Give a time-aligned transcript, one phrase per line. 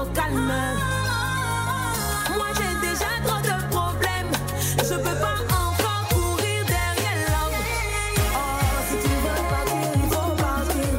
[0.00, 0.52] au calme.
[2.36, 4.32] Moi j'ai déjà trop de problèmes,
[4.78, 7.60] je peux pas encore courir derrière l'homme.
[8.34, 8.38] Oh,
[8.88, 10.90] si tu veux partir, il faut partir.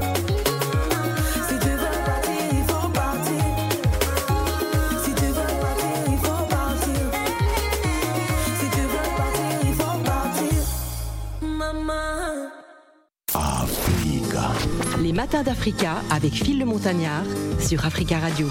[1.48, 3.44] Si tu veux partir, il faut partir.
[5.04, 7.02] Si tu veux partir, il faut partir.
[8.60, 10.60] Si tu veux partir, il faut partir.
[11.42, 12.20] Maman.
[15.02, 17.24] Les matins d'Africa avec Phil le Montagnard
[17.60, 18.48] sur Africa Radio.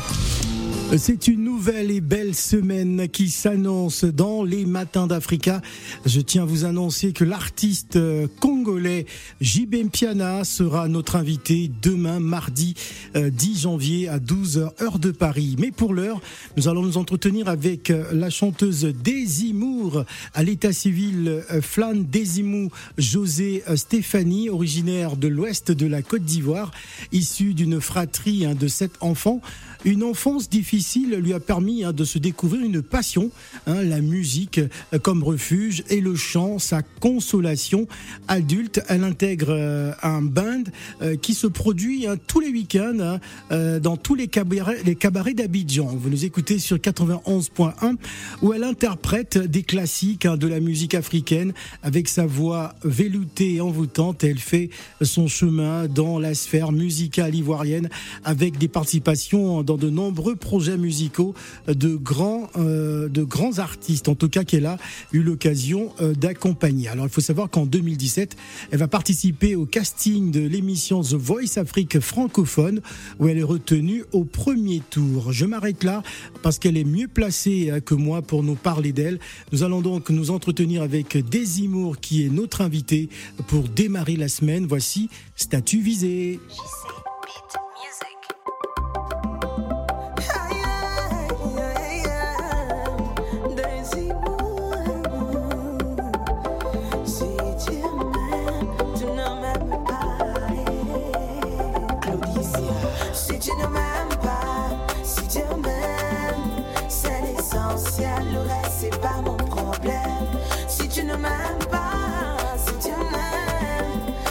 [0.98, 5.62] C'est une nouvelle et belle semaine qui s'annonce dans les matins d'Africa.
[6.04, 9.06] Je tiens à vous annoncer que l'artiste euh, congolais
[9.40, 12.74] JB Mpiana sera notre invité demain, mardi
[13.14, 15.54] euh, 10 janvier à 12h, heure de Paris.
[15.60, 16.20] Mais pour l'heure,
[16.56, 20.04] nous allons nous entretenir avec euh, la chanteuse Daisy Moore
[20.34, 22.68] à l'état civil euh, Flan Desimou
[22.98, 26.72] José euh, Stéphanie, originaire de l'ouest de la Côte d'Ivoire,
[27.12, 29.40] issue d'une fratrie hein, de sept enfants.
[29.84, 33.30] Une enfance difficile lui a permis hein, de se découvrir une passion,
[33.66, 34.60] hein, la musique
[34.92, 37.88] euh, comme refuge et le chant, sa consolation.
[38.28, 40.64] Adulte, elle intègre euh, un band
[41.00, 43.18] euh, qui se produit hein, tous les week-ends
[43.50, 45.86] dans tous les cabarets, d'Abidjan.
[45.86, 47.96] Vous nous écoutez sur 91.1
[48.42, 54.24] où elle interprète des classiques de la musique africaine avec sa voix veloutée et envoûtante.
[54.24, 57.88] Elle fait son chemin dans la sphère musicale ivoirienne
[58.24, 61.34] avec des participations dans de nombreux projets musicaux
[61.66, 64.78] de grands, euh, de grands artistes, en tout cas qu'elle a
[65.12, 66.88] eu l'occasion euh, d'accompagner.
[66.88, 68.36] Alors il faut savoir qu'en 2017,
[68.70, 72.80] elle va participer au casting de l'émission The Voice Afrique francophone,
[73.18, 75.32] où elle est retenue au premier tour.
[75.32, 76.02] Je m'arrête là
[76.42, 79.18] parce qu'elle est mieux placée euh, que moi pour nous parler d'elle.
[79.52, 83.08] Nous allons donc nous entretenir avec Daisy Moore, qui est notre invitée
[83.46, 84.66] pour démarrer la semaine.
[84.66, 85.08] Voici
[85.40, 86.38] Statut visé.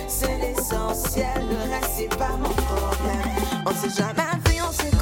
[0.08, 1.46] C'est l'essentiel.
[1.50, 3.64] Le reste, pas mon problème.
[3.66, 4.99] On s'est jamais vu, on se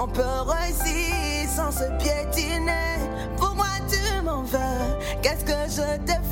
[0.00, 2.98] On peut réussir sans se piétiner.
[3.36, 4.58] Pourquoi tu m'en veux
[5.22, 6.27] Qu'est-ce que je te fais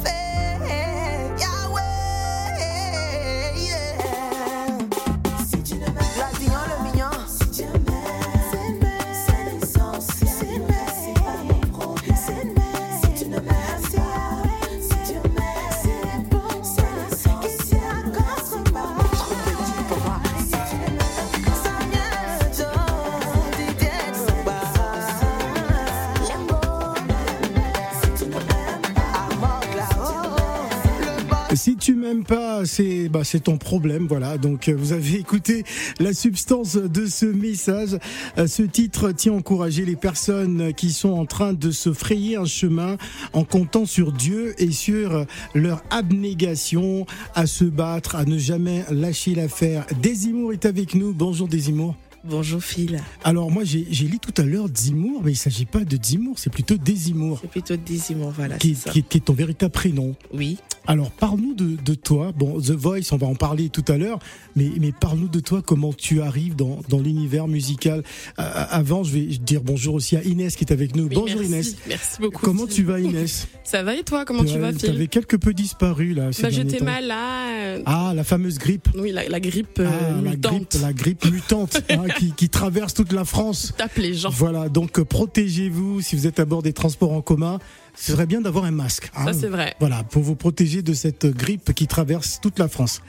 [33.17, 34.37] bah, c'est ton problème, voilà.
[34.37, 35.65] Donc euh, vous avez écouté
[36.01, 37.97] la substance de ce message.
[38.37, 42.37] Euh, Ce titre tient à encourager les personnes qui sont en train de se frayer
[42.37, 42.97] un chemin
[43.33, 45.25] en comptant sur Dieu et sur
[45.55, 49.87] leur abnégation à se battre, à ne jamais lâcher l'affaire.
[50.03, 51.13] Désimour est avec nous.
[51.15, 51.95] Bonjour Désimour.
[52.29, 55.97] Bonjour Phil, Alors moi j'ai lu tout à l'heure Dimour, mais il s'agit pas de
[55.97, 57.39] Dimour, c'est plutôt Désimour.
[57.41, 58.57] c'est plutôt Désimon, voilà.
[58.59, 58.91] Qui, c'est ça.
[58.91, 60.17] qui- qui est ton véritable prénom.
[60.35, 62.33] Oui, Alors, parle-nous de, de toi.
[62.37, 64.19] Bon, The Voice, on va en parler tout à l'heure,
[64.55, 68.03] mais, mais parle-nous de toi, comment tu arrives dans, dans l'univers musical.
[68.38, 71.05] Euh, avant, je vais dire bonjour aussi à Inès qui est avec nous.
[71.05, 71.47] Oui, bonjour merci.
[71.53, 71.77] Inès.
[71.88, 72.41] Merci beaucoup.
[72.44, 74.91] Comment tu vas Inès Ça va et toi Comment tu vas, Phil?
[74.91, 76.31] avais quelque peu disparu là.
[76.41, 77.49] Bah, j'étais mal là.
[77.50, 78.89] euh, Ah, la fameuse grippe.
[78.97, 80.53] Oui, la, la grippe euh, Ah, la mutante.
[80.53, 83.73] grippe, la grippe mutante hein, qui, qui traverse toute la France.
[83.77, 84.31] Tape les gens.
[84.31, 87.59] Voilà, donc euh, protégez-vous si vous êtes à bord des transports en commun.
[87.96, 89.10] Ce serait bien d'avoir un masque.
[89.16, 89.25] hein.
[89.26, 89.75] Ça, c'est vrai.
[89.81, 93.00] Voilà, pour vous protéger de cette grippe qui traverse toute la France.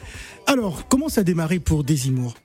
[0.47, 2.35] Alors, comment ça a démarré pour Désimour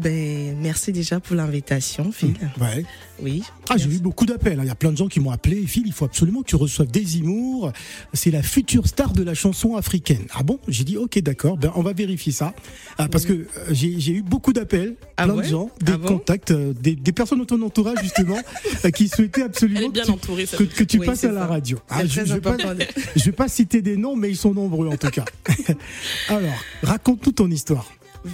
[0.00, 2.34] ben merci déjà pour l'invitation Phil.
[2.60, 2.84] Ouais.
[3.22, 3.42] Oui.
[3.68, 4.58] Ah, j'ai eu beaucoup d'appels.
[4.58, 4.62] hein.
[4.64, 5.66] Il y a plein de gens qui m'ont appelé.
[5.66, 7.70] Phil, il faut absolument que tu reçoives Désimour.
[8.14, 10.24] C'est la future star de la chanson africaine.
[10.34, 10.58] Ah bon?
[10.68, 11.58] J'ai dit, ok, d'accord.
[11.58, 12.54] Ben, on va vérifier ça.
[12.96, 16.08] Ah, parce que euh, j'ai eu beaucoup d'appels, Ah plein de gens, des Ah bon?
[16.08, 18.38] contacts, euh, des, des personnes de ton entourage, justement,
[18.86, 20.46] euh, qui souhaitaient absolument que bien tu, entourée.
[20.46, 21.78] ça que, veut que tu Oui, passes à la radio.
[21.90, 22.40] Ah, je, je vais
[23.26, 25.26] vais pas citer des noms, mais ils sont nombreux en tout cas.
[26.28, 27.86] Alors, raconte-nous ton histoire.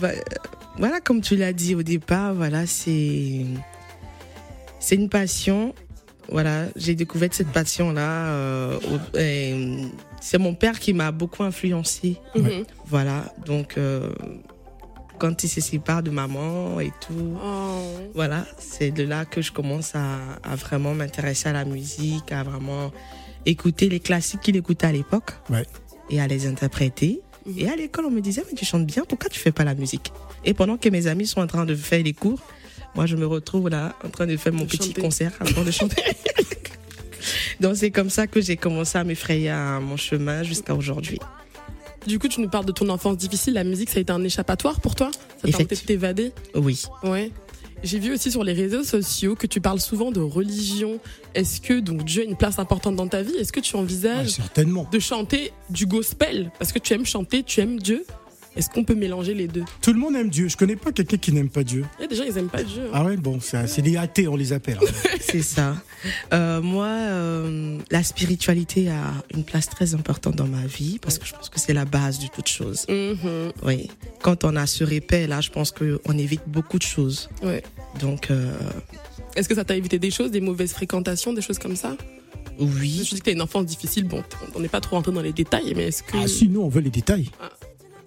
[0.03, 0.13] Euh,
[0.79, 3.47] Voilà, comme tu l'as dit au départ, voilà, c'est
[4.79, 5.75] c'est une passion.
[6.31, 8.27] Voilà, j'ai découvert cette passion-là.
[8.27, 9.87] euh, au- et,
[10.21, 12.17] c'est mon père qui m'a beaucoup influencé.
[12.35, 12.65] Mhm.
[12.87, 14.13] Voilà, donc euh,
[15.19, 17.81] quand il se sépare de maman et tout, Oh.
[18.15, 22.43] voilà, c'est de là que je commence à, à vraiment m'intéresser à la musique, à
[22.43, 22.91] vraiment
[23.47, 25.65] écouter les classiques qu'il écoutait à l'époque Ouais.
[26.11, 27.23] et à les interpréter.
[27.57, 29.75] Et à l'école, on me disait, mais tu chantes bien, pourquoi tu fais pas la
[29.75, 30.13] musique?
[30.45, 32.41] Et pendant que mes amis sont en train de faire les cours,
[32.95, 35.01] moi, je me retrouve là, en train de faire mon De petit chanter.
[35.01, 36.03] concert, en train de chanter.
[37.61, 41.19] Donc, c'est comme ça que j'ai commencé à m'effrayer à mon chemin jusqu'à aujourd'hui.
[42.07, 43.55] Du coup, tu nous parles de ton enfance difficile.
[43.55, 45.11] La musique, ça a été un échappatoire pour toi?
[45.13, 46.33] Ça t'a permis de t'évader?
[46.55, 46.85] Oui.
[47.03, 47.33] Ouais.
[47.87, 50.99] J'ai vu aussi sur les réseaux sociaux que tu parles souvent de religion.
[51.35, 53.35] Est-ce que donc Dieu a une place importante dans ta vie?
[53.37, 54.89] Est-ce que tu Ouais, envisages certainement.
[54.91, 56.51] de chanter du gospel?
[56.59, 58.05] Parce que tu aimes chanter, tu aimes Dieu.
[58.57, 59.65] Est-ce qu'on peut mélanger les deux?
[59.83, 60.49] Tout le monde aime Dieu.
[60.49, 61.85] Je connais pas quelqu'un qui n'aime pas Dieu.
[61.99, 62.83] Il y a des gens, ils aiment pas Dieu.
[62.87, 62.91] hein.
[62.95, 64.79] Ah ouais, bon, c'est des athées, on les appelle.
[64.83, 65.09] hein.
[65.21, 65.77] C'est ça.
[66.33, 71.27] Euh, moi, euh, la spiritualité a une place très importante dans ma vie parce que
[71.27, 72.87] je pense que c'est la base de toute chose.
[72.89, 73.53] Mhm.
[73.65, 73.91] Oui.
[74.23, 77.29] Quand on a ce repère là, je pense qu'on évite beaucoup de choses.
[77.43, 77.63] Ouais.
[78.01, 78.57] Donc, euh,
[79.35, 81.97] Est-ce que ça t'a évité des choses, des mauvaises fréquentations, des choses comme ça?
[82.59, 83.05] Je oui.
[83.05, 84.05] suis dit que t'as une enfance difficile.
[84.05, 84.23] Bon,
[84.55, 86.69] on n'est pas trop rentré dans les détails, mais est-ce que Ah si, nous, on
[86.69, 87.29] veut les détails.
[87.43, 87.51] Ah,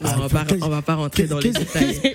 [0.01, 2.13] on, va pas, qu'est-ce- on va pas rentrer dans les détails.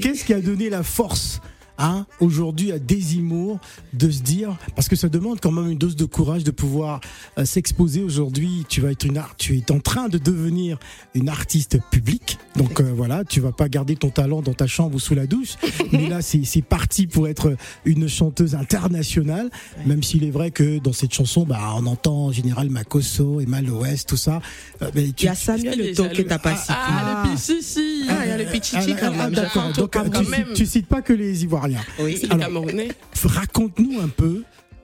[0.00, 1.40] Qu'est-ce qui a donné la force
[1.78, 3.58] hein, aujourd'hui à Désimour
[3.92, 7.00] de se dire parce que ça demande quand même une dose de courage de pouvoir
[7.38, 10.78] euh, s'exposer aujourd'hui tu vas être une art tu es en train de devenir
[11.14, 14.94] une artiste publique donc euh, voilà tu vas pas garder ton talent dans ta chambre
[14.96, 15.54] ou sous la douche
[15.92, 19.50] mais là c'est parti pour être une chanteuse internationale
[19.86, 23.46] même s'il est vrai que dans cette chanson bah on entend en général Makosso et
[23.46, 24.40] Maloès tout ça
[24.82, 26.74] Euh, mais Il tu- y a Samuel Le Temps que t'as pas Ah, cité.
[26.76, 29.32] ah, le pichichi Ah, il y a le Pichichi Ah, quand ah, même.
[29.34, 29.62] d'accord.
[29.74, 30.46] J'attends Donc, tu, même.
[30.54, 31.61] tu cites pas que les Ivoiriens.
[31.98, 32.18] Oui.
[32.22, 32.88] Les Alors- Camerounais
[33.24, 34.42] Raconte-nous un peu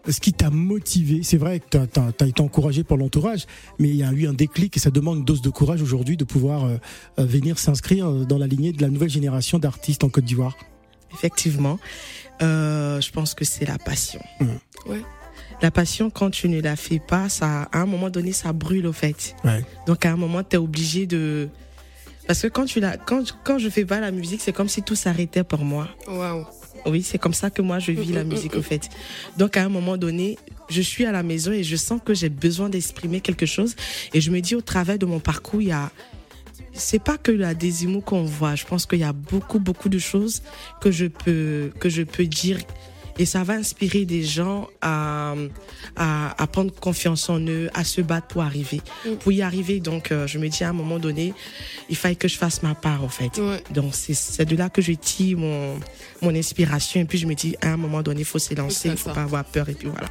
[0.08, 1.22] ce qui t'a motivé.
[1.22, 3.46] C'est vrai que tu as, été encouragé par l'entourage,
[3.79, 6.17] mais il y a eu un déclic et ça demande une dose de courage aujourd'hui
[6.17, 6.76] de pouvoir euh,
[7.19, 10.56] euh, venir s'inscrire euh, dans la lignée de la nouvelle génération d'artistes en Côte d'Ivoire.
[11.12, 11.79] Effectivement.
[12.43, 14.20] Euh, je pense que c'est la passion.
[14.86, 15.03] Ouais.
[15.60, 18.86] La passion, quand tu ne la fais pas, ça, à un moment donné, ça brûle
[18.86, 19.34] au fait.
[19.44, 19.64] Ouais.
[19.86, 21.48] Donc à un moment, tu es obligé de...
[22.26, 24.82] Parce que quand, tu la, quand, quand je fais pas la musique, c'est comme si
[24.82, 25.88] tout s'arrêtait pour moi.
[26.06, 26.44] Waouh.
[26.87, 28.89] Oui, c'est comme ça que moi, je vis la musique au fait.
[29.37, 32.29] Donc à un moment donné, je suis à la maison et je sens que j'ai
[32.29, 33.75] besoin d'exprimer quelque chose.
[34.15, 35.91] Et je me dis, au travers de mon parcours, il y a...
[36.73, 38.55] C'est pas que la Désimo qu'on voit.
[38.55, 40.43] Je pense qu'il y a beaucoup, beaucoup de choses
[40.81, 42.58] que je peux, que je peux dire
[43.19, 45.34] et ça va inspirer des gens à,
[45.96, 48.81] à, à prendre confiance en eux, à se battre pour arriver.
[49.06, 49.15] Mm.
[49.17, 51.34] Pour y arriver, donc, euh, je me dis à un moment donné,
[51.91, 53.37] il fallait que je fasse ma part, en fait.
[53.39, 53.63] Ouais.
[53.72, 55.79] Donc, c'est- de là que je tire mon,
[56.22, 57.01] mon inspiration.
[57.01, 59.15] Et puis, je me dis, à un moment donné, il faut s'élancer, il faut ça.
[59.15, 59.69] pas avoir peur.
[59.69, 60.08] Et puis, voilà.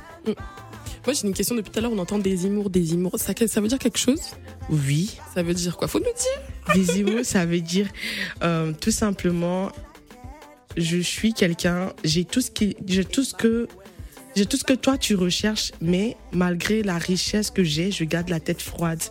[1.06, 1.92] Moi, j'ai une question depuis tout à l'heure.
[1.94, 3.18] On entend des imours, des imours.
[3.18, 4.20] Ça, ça veut dire quelque chose?
[4.70, 5.88] Oui, Ça veut dire quoi?
[5.88, 6.06] Faut nous
[6.76, 6.86] dire.
[6.96, 7.88] des mots, ça veut dire
[8.44, 9.72] euh, tout simplement,
[10.77, 13.67] je suis quelqu'un, j'ai tout ce qui, j'ai tout ce que,
[14.36, 18.29] j'ai tout ce que toi tu recherches, mais malgré la richesse que j'ai, je garde
[18.29, 19.01] la tête froide.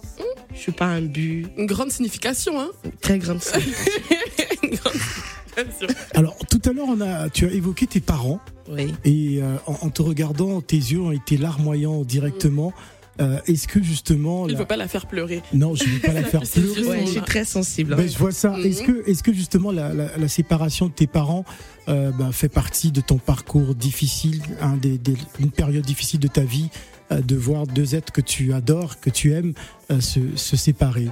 [0.54, 1.46] Je suis pas un but.
[1.58, 2.70] Une grande signification, hein
[3.02, 3.40] Très grande.
[4.62, 5.86] Une grande signification.
[6.14, 8.40] Alors, tout à l'heure, on a, tu as évoqué tes parents.
[8.70, 8.92] oui.
[9.04, 12.72] Et euh, en, en te regardant, tes yeux ont été larmoyants directement.
[13.20, 14.44] Euh, Est-ce que justement.
[14.46, 15.42] Il ne la- faut pas la faire pleurer.
[15.54, 16.84] Non, je ne vais pas la faire pleurer.
[16.86, 17.94] Ouais, je suis très sensible.
[17.94, 17.96] hein.
[17.96, 18.50] Ben, je vois ça.
[18.50, 18.66] Mhm.
[18.66, 21.44] Est-ce que, est-ce que justement la, la- la séparation de tes parents
[21.88, 26.28] euh, ben, fait partie de ton parcours difficile, un des, des- une période difficile de
[26.28, 26.68] ta vie,
[27.12, 29.54] euh, de voir deux êtres que tu adores, que tu aimes,
[29.90, 31.08] euh, se, se séparer?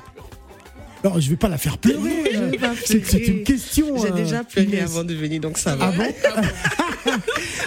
[1.04, 2.56] Non, je vais pas la faire pleurer.
[2.58, 3.96] Pas C'est une question.
[3.98, 6.06] J'ai euh, déjà pleuré avant de venir, donc ça Ah va.
[7.04, 7.12] bon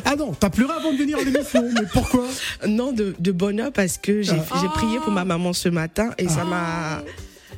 [0.06, 2.26] Ah non, t'as pleuré avant de venir à l'émission, mais pourquoi
[2.68, 4.60] Non, de, de bonheur parce que j'ai Ah.
[4.62, 7.04] j'ai prié pour ma maman ce matin et ça m'a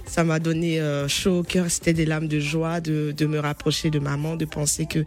[0.06, 1.66] ça m'a donné euh, chaud au cœur.
[1.70, 5.06] C'était des larmes de joie de, de me rapprocher de maman, de penser que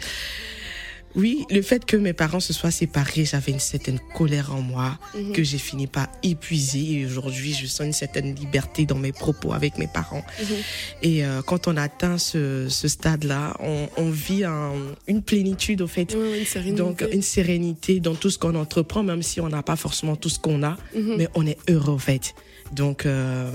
[1.15, 4.99] oui, le fait que mes parents se soient séparés, j'avais une certaine colère en moi
[5.15, 5.33] Mhm.
[5.33, 9.53] que j'ai fini par épuiser et aujourd'hui je sens une certaine liberté dans mes propos
[9.53, 10.25] avec mes parents.
[10.41, 10.47] Mhm.
[11.03, 14.73] Et euh, quand on atteint ce, ce stade-là, on, on vit un-
[15.07, 16.15] une plénitude au fait.
[16.15, 16.77] Ouais, une sérénité.
[16.83, 20.29] Donc une sérénité dans tout ce qu'on entreprend, même si on n'a pas forcément tout
[20.31, 21.15] ce qu'on a, Mhm.
[21.19, 22.35] mais on est heureux en fait.
[22.73, 23.51] Donc euh,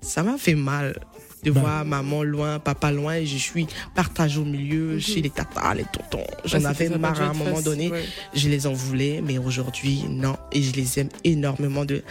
[0.00, 0.98] ça m'a fait mal
[1.44, 1.60] de Bah.
[1.60, 5.84] voir maman loin, papa loin, et je suis partagée au milieu chez les tatas, les
[5.84, 6.24] tontons.
[6.44, 6.64] J'en Mhm.
[6.64, 7.90] Ouais, avais marre à un moment donné.
[7.90, 8.04] ouais.
[8.34, 10.36] Je les en voulais, mais aujourd'hui, non.
[10.52, 12.02] Et je les aime énormément de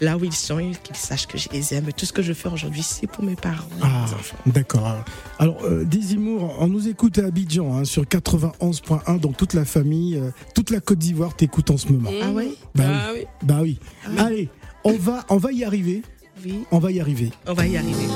[0.00, 1.92] là où ils sont, qu'ils sachent que je les aime.
[1.96, 4.06] Tout ce que je fais aujourd'hui, c'est pour mes parents Ah,
[4.46, 5.04] d'accord.
[5.38, 10.16] Alors, euh, Désimour, on nous écoute à Abidjan hein, sur 91.1, donc toute la famille,
[10.16, 12.10] euh, toute la Côte d'Ivoire t'écoute en ce moment.
[12.22, 13.24] Ah ouais Bah Ah oui.
[13.42, 13.78] Bah oui.
[14.18, 14.48] Allez,
[14.84, 16.02] on va, on va y arriver.
[16.44, 17.30] Oui, On va y arriver.
[17.46, 18.06] on va y arriver.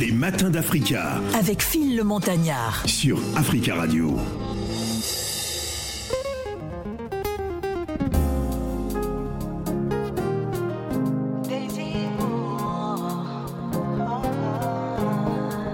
[0.00, 2.82] Les matins d'Africa Avec Phil le Montagnard.
[2.86, 4.16] sur Africa Radio.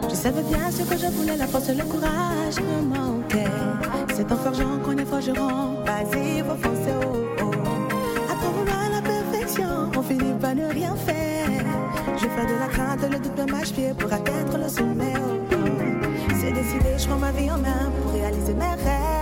[0.09, 3.45] Je savais bien ce que je voulais, la force et le courage me manquaient.
[4.15, 5.83] C'est en forgeant qu'on est forgeron.
[5.85, 7.45] Vas-y, faut foncer haut.
[8.31, 11.40] À trop vouloir la perfection, on finit par ne rien faire.
[12.23, 15.15] Je fais de la crainte le double marche-pied pour atteindre le sommet.
[15.17, 15.57] oh, oh.
[16.39, 19.20] C'est décidé, je prends ma vie en main pour réaliser mes rêves.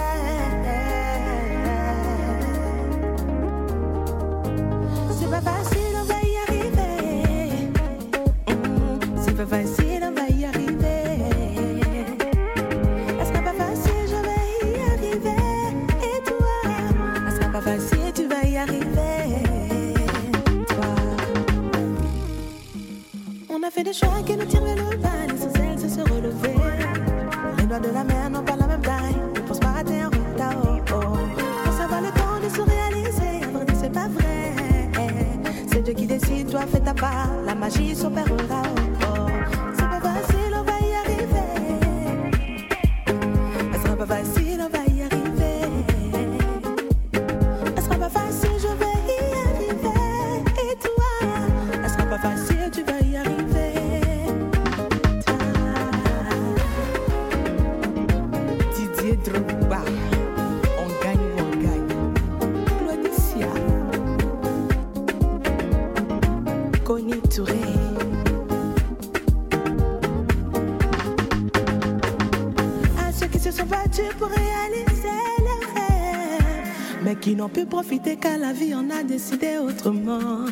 [77.28, 80.46] Qui n'ont pu profiter qu'à la vie en a décidé autrement.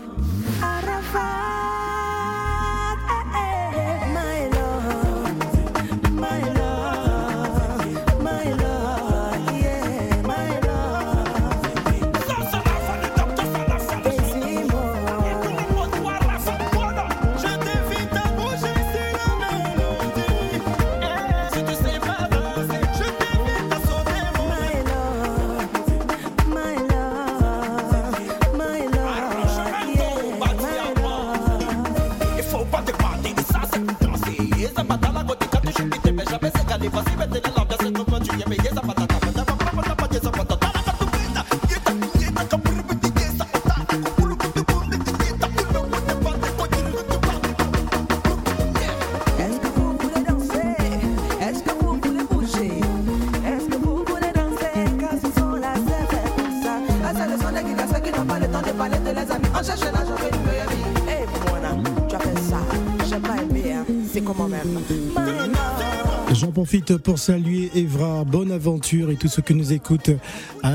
[67.17, 70.11] Saluer Evra Bonaventure et tous ceux que nous écoutent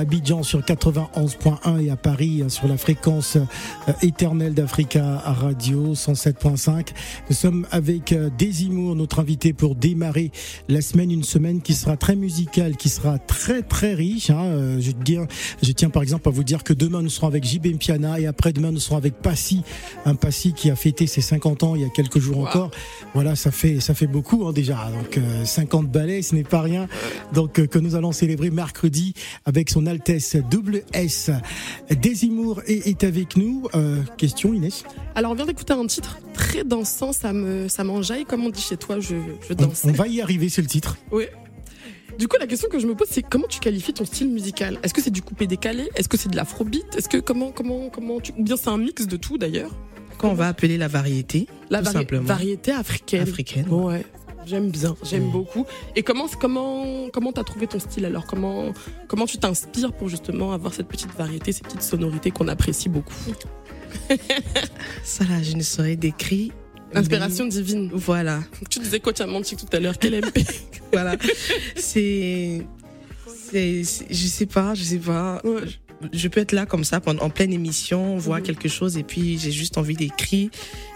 [0.01, 6.88] Abidjan sur 91.1 et à Paris sur la fréquence euh, éternelle d'Africa Radio 107.5.
[7.29, 10.31] Nous sommes avec euh, Desimour, notre invité pour démarrer
[10.70, 14.31] la semaine, une semaine qui sera très musicale, qui sera très très riche.
[14.31, 14.41] hein.
[14.43, 15.27] Euh, Je, tiens,
[15.62, 18.25] je tiens par exemple à vous dire que demain nous serons avec JB Piana et
[18.25, 19.62] après-demain nous serons avec Passy,
[20.05, 22.72] un Passy qui a fêté ses 50 ans il y a quelques jours encore.
[23.13, 24.89] Voilà, ça fait ça fait beaucoup hein, déjà.
[24.98, 26.88] Donc euh, 50 ballets, ce n'est pas rien.
[27.34, 29.13] Donc euh, que nous allons célébrer mercredi
[29.46, 31.29] avec son Altesse double S.
[31.89, 33.67] Desimour est, avec nous.
[33.75, 34.83] Euh, question Inès.
[35.15, 38.62] Alors, on vient d'écouter un titre très dansant, ça me, ça m'enjaille, comme on dit
[38.62, 39.15] chez toi, je,
[39.48, 40.98] je On, va y arriver, c'est le titre.
[41.12, 41.25] Oui.
[42.17, 44.79] Du coup, la question que je me pose, c'est comment tu qualifies ton style musical?
[44.83, 45.89] Est-ce que c'est du coupé décalé?
[45.95, 46.95] Est-ce que c'est de l'afrobeat?
[46.98, 49.71] Est-ce que comment comment comment tu ou bien c'est un mix de tout d'ailleurs?
[50.17, 51.48] Qu'on va appeler la variété.
[51.69, 52.24] La tout vari- simplement.
[52.25, 53.24] variété africaine.
[53.24, 53.67] Africaine.
[53.69, 54.05] Ouais.
[54.45, 55.31] J'aime bien, j'aime Mm.
[55.31, 55.65] beaucoup.
[55.95, 58.25] Et comment comment comment t'as trouvé ton style alors?
[58.25, 58.74] Comment
[59.07, 63.13] comment tu t'inspires pour justement avoir cette petite variété, ces petites sonorités qu'on apprécie beaucoup?
[65.03, 66.51] Ça là, je ne saurais décrire.
[66.93, 67.89] Inspiration divine.
[67.93, 68.41] Voilà.
[68.69, 70.39] Tu disais coach Amantique tout à l'heure, quel MP
[70.91, 71.15] voilà.
[71.75, 72.65] C'est,
[73.27, 75.39] c'est, c'est- je sais pas, je sais pas.
[75.45, 75.62] Ouais.
[76.13, 78.46] Je- peux être là comme ça pendant, en pleine émission, voir Mhm.
[78.46, 80.50] quelque chose et puis j'ai juste envie d'écrire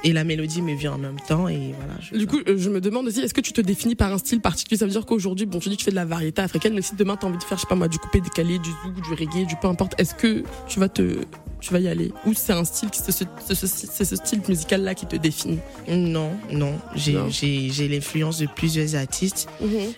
[0.04, 1.94] et la mélodie me vient en même temps et voilà.
[2.02, 4.18] je- Du coup, euh, je me demande aussi, est-ce que tu te définis par un
[4.18, 4.78] style particulier?
[4.78, 6.82] Ça veut dire qu'aujourd'hui, bon, tu dis que tu fais de la variété africaine, mais
[6.82, 8.70] si demain tu as envie de faire, je sais pas moi, du coupé décalé, du
[8.70, 11.18] zouk, du reggae, du peu importe, est-ce que tu vas te,
[11.62, 14.42] tu vas y aller Ou c'est un style qui, c'est ce, c'est ce- ce style
[14.48, 15.60] musical là qui te définit
[15.90, 17.30] non, non, j'ai, Non.
[17.30, 19.48] j'ai, j'ai l'influence de plusieurs artistes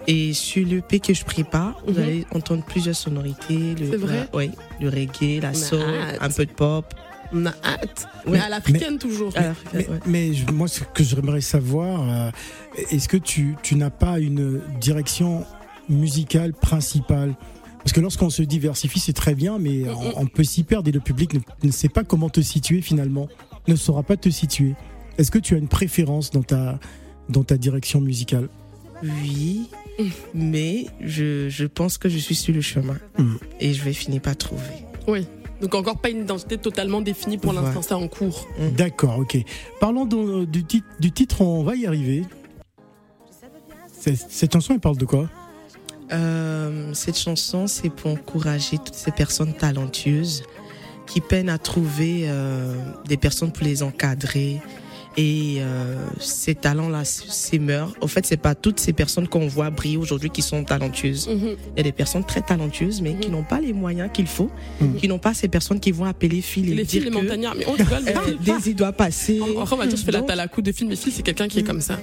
[0.08, 2.04] et sur le P que je prépare, vous Mhm.
[2.04, 3.76] allez entendre plusieurs sonorités.
[3.80, 4.28] Le, C'est vrai?
[4.32, 6.18] la- Oui, le reggae, la soul, hâte.
[6.22, 6.94] un peu de pop.
[7.34, 8.08] On a hâte.
[8.26, 8.34] Oui.
[8.34, 9.34] Mais à l'africaine toujours.
[9.36, 10.00] À Mais, ouais.
[10.06, 12.32] mais je- moi, ce que j'aimerais savoir, euh,
[12.90, 15.44] est-ce que tu, tu n'as pas une direction
[15.90, 17.36] musicale principale?
[17.88, 20.92] Parce que lorsqu'on se diversifie, c'est très bien, mais on, on peut s'y perdre et
[20.92, 23.30] le public ne, ne sait pas comment te situer finalement,
[23.70, 24.76] ne saura pas te situer.
[25.18, 26.82] Est-ce que tu as une préférence dans ta,
[27.30, 28.50] dans ta direction musicale?
[29.02, 29.70] Oui,
[30.34, 33.40] mais je, je pense que je suis sur le chemin Mhm.
[33.62, 34.64] et je vais finir par trouver.
[35.08, 35.26] Oui.
[35.62, 37.62] Donc encore pas une identité totalement définie pour Ouais.
[37.62, 38.50] l'instant, c'est en cours.
[38.76, 39.38] D'accord, ok.
[39.80, 40.06] Parlons
[40.46, 42.26] du, titre, du titre, on va y arriver.
[43.98, 45.30] Cette chanson, elle parle de quoi?
[46.12, 50.44] Euh, cette chanson, c'est pour encourager toutes ces personnes talentueuses
[51.06, 54.62] qui peinent à trouver euh, des personnes pour les encadrer.
[55.20, 57.96] Et euh, ces talents-là s'émeurent.
[58.02, 61.28] Au fait, c'est pas toutes ces personnes qu'on voit briller aujourd'hui qui sont talentueuses.
[61.28, 61.56] Mhm.
[61.74, 64.52] Il y a des personnes très talentueuses, mais qui n'ont pas les moyens qu'il faut,
[64.80, 64.96] Mhm.
[64.98, 67.16] qui n'ont pas ces personnes qui vont appeler Phil et Les dire filles, les que
[67.16, 68.04] montagnards, mais on rigole.
[68.06, 69.40] mais- euh, Daisy doit passer.
[69.58, 71.48] Enfin, on va dire, je fais la Donc, talakou de film et film, c'est quelqu'un
[71.48, 72.00] qui est comme ça.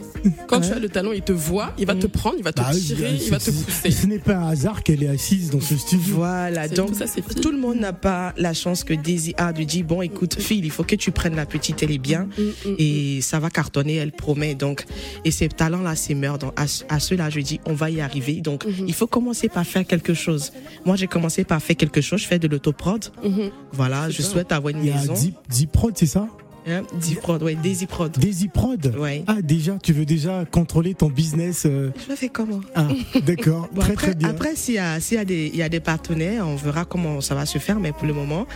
[0.49, 2.61] Quand tu as le talent, il te voit, il va te prendre, il va te
[2.63, 3.93] Bah tirer, il va te pousser.
[3.93, 6.17] Ce n'est pas un hasard qu'elle est assise dans ce studio.
[6.17, 7.41] Voilà, donc tout ça, c'est Phil.
[7.41, 10.65] tout le monde n'a pas la chance que Daisy a de dire bon écoute Phil,
[10.65, 12.75] il faut que tu prennes la petite, elle est bien Mm, mm,
[13.05, 14.85] et ça va cartonner, elle promet donc
[15.25, 16.65] et ces talents là s'émeurent donc à,
[16.95, 18.87] à ceux-là je dis on va y arriver donc Mhm.
[18.89, 20.53] il faut commencer par faire quelque chose.
[20.85, 23.05] Moi j'ai commencé par faire quelque chose, je fais de l'autoprod.
[23.25, 23.51] mhm.
[23.73, 25.15] Voilà, je souhaite avoir une Il y a maison.
[25.15, 26.27] Zip, Ziprod, c'est ça?
[26.67, 28.11] Hein, Ziprod, ouais, Daisy Prod.
[28.19, 28.95] Daisy Prod?
[28.99, 29.23] Ouais.
[29.27, 32.61] Ah, déjà, tu veux déjà contrôler ton business euh, Je le fais comment?
[32.75, 32.89] Ah,
[33.27, 34.29] d'accord, Bon, très après, très bien.
[34.31, 36.87] après, s'il y a, s'il y a des, il y a des partenaires, on verra
[36.87, 38.47] comment ça va se faire, mais pour le moment,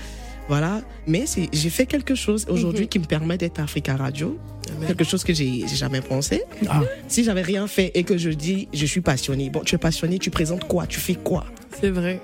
[0.48, 0.80] voilà.
[1.06, 2.88] Mais j'ai fait quelque chose aujourd'hui Mhm.
[2.88, 4.38] qui me permet d'être Africa Radio.
[4.86, 6.42] Quelque chose que j'ai, j'ai jamais pensé.
[6.68, 6.82] Ah.
[7.08, 9.48] Si j'avais rien fait et que je dis, je suis passionné.
[9.50, 10.86] Bon, tu es passionné, tu présentes quoi?
[10.86, 11.46] Tu fais quoi?
[11.80, 12.20] C'est vrai.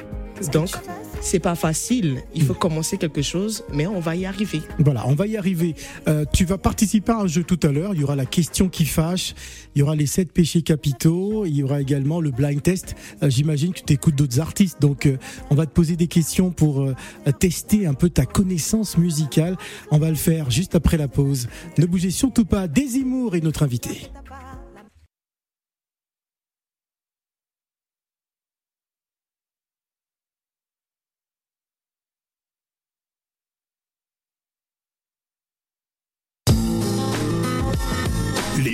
[0.53, 0.71] Donc,
[1.21, 2.23] c'est pas facile.
[2.35, 4.63] Il faut commencer quelque chose, mais on va y arriver.
[4.79, 5.75] Voilà, on va y arriver.
[6.09, 7.95] Euh, tu vas participer à un jeu tout à l'heure.
[7.95, 9.35] Il y aura la question qui fâche.
[9.75, 11.47] Il y aura les sept péchés capitaux.
[11.47, 12.95] Il y aura également le blind test.
[13.23, 14.81] Euh, J'imagine que tu écoutes d'autres artistes.
[14.81, 15.17] Donc, euh,
[15.51, 16.95] on va te poser des questions pour euh,
[17.39, 19.57] tester un peu ta connaissance musicale.
[19.91, 21.49] On va le faire juste après la pause.
[21.79, 22.69] Ne bougez surtout pas.
[22.69, 24.11] Desimour est notre invité.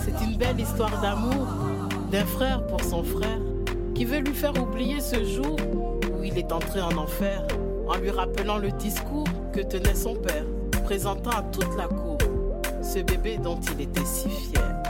[0.00, 1.46] C'est une belle histoire d'amour
[2.10, 3.38] d'un frère pour son frère
[3.94, 5.56] qui veut lui faire oublier ce jour
[6.12, 7.46] où il est entré en enfer
[7.88, 10.44] en lui rappelant le discours que tenait son père,
[10.84, 12.18] présentant à toute la cour
[12.82, 14.80] ce bébé dont il était si fier.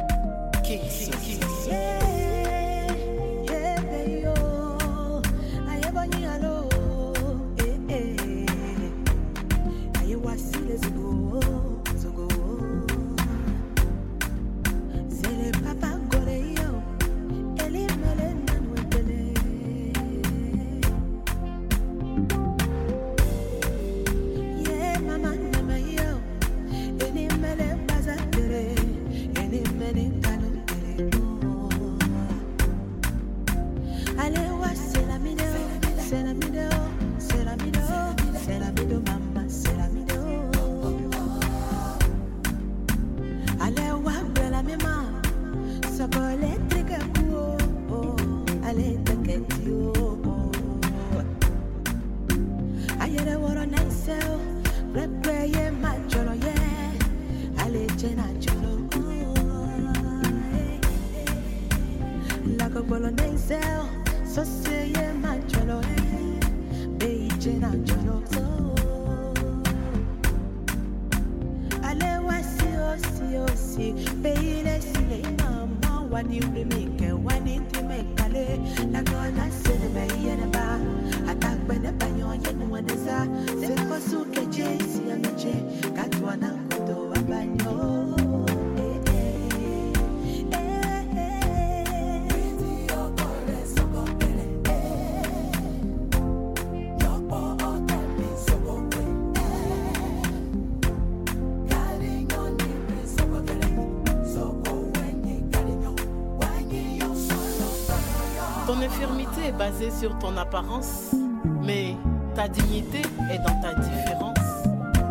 [109.60, 111.14] Basée sur ton apparence,
[111.62, 111.94] mais
[112.34, 114.38] ta dignité est dans ta différence.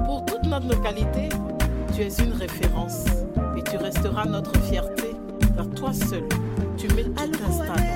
[0.07, 1.29] Pour toutes notre qualités,
[1.93, 3.05] tu es une référence
[3.55, 5.15] et tu resteras notre fierté,
[5.55, 6.23] car toi seul,
[6.77, 7.89] tu mets tout un stade en France.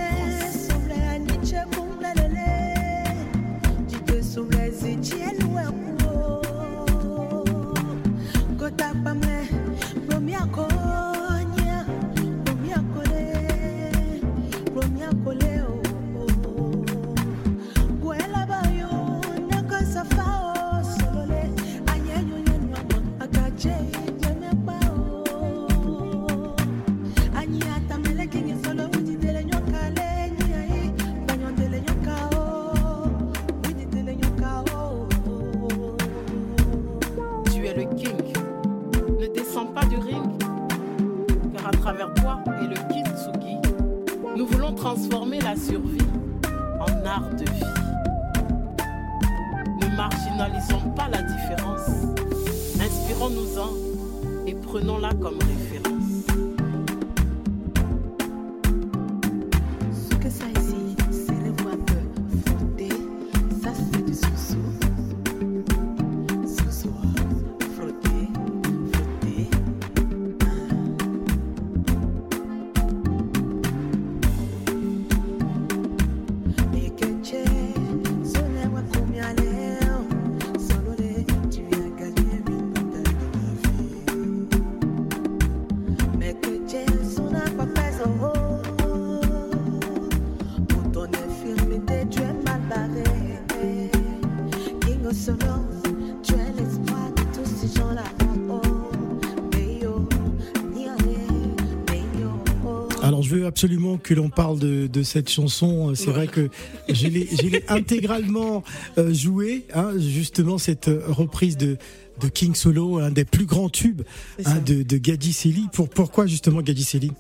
[103.54, 105.94] Absolument que l'on parle de, de cette chanson.
[105.94, 106.50] C'est vrai que
[106.90, 107.30] je l'ai
[107.68, 108.64] intégralement
[108.98, 111.78] euh, jouée, hein, justement cette reprise de,
[112.20, 114.02] de King Solo, un des plus grands tubes
[114.44, 115.68] hein, de, de Gadi Seli.
[115.72, 117.12] Pour, pourquoi justement Gadi Seli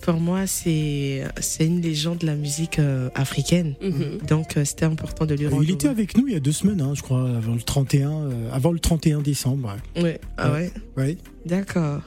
[0.00, 3.74] Pour moi, c'est c'est une légende de la musique euh, africaine.
[3.82, 4.26] Mhm.
[4.26, 5.62] Donc, euh, c'était important de lui rendre.
[5.62, 8.10] Il était avec nous il y a deux semaines, hein, je crois, avant le 31,
[8.10, 9.76] euh, avant le 31 décembre.
[9.96, 10.18] Ouais.
[10.38, 10.72] Ah ouais.
[10.96, 11.18] Ouais.
[11.44, 12.00] D'accord.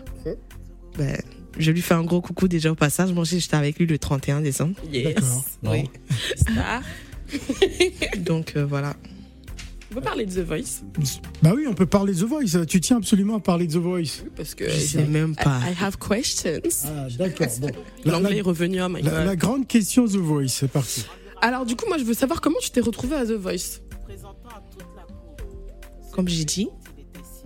[0.98, 1.16] Ben,
[1.60, 3.12] je lui fais un gros coucou déjà au passage.
[3.14, 4.76] Moi aussi, j'étais avec lui le 31 décembre.
[4.92, 5.16] Yes.
[5.64, 5.72] Bon.
[5.72, 5.90] Oui.
[6.36, 6.82] Star.
[8.18, 8.96] Donc euh, voilà.
[9.92, 10.84] On peut parler de The Voice?
[11.42, 12.66] Bah oui, on peut parler de The Voice.
[12.68, 14.24] Tu tiens absolument à parler de The Voice.
[14.36, 15.60] parce que Je sais même pas.
[15.66, 16.60] I, I have questions.
[16.86, 17.48] Ah, d'accord.
[17.62, 17.70] Bon.
[18.04, 18.82] La, L'anglais la- est revenu.
[18.82, 21.06] Oh my la- la grande question The Voice, c'est parti.
[21.42, 23.82] Alors du coup, moi, je veux savoir comment tu t'es retrouvé à The Voice.
[24.50, 24.62] À.
[26.14, 26.68] Comme j'ai dit,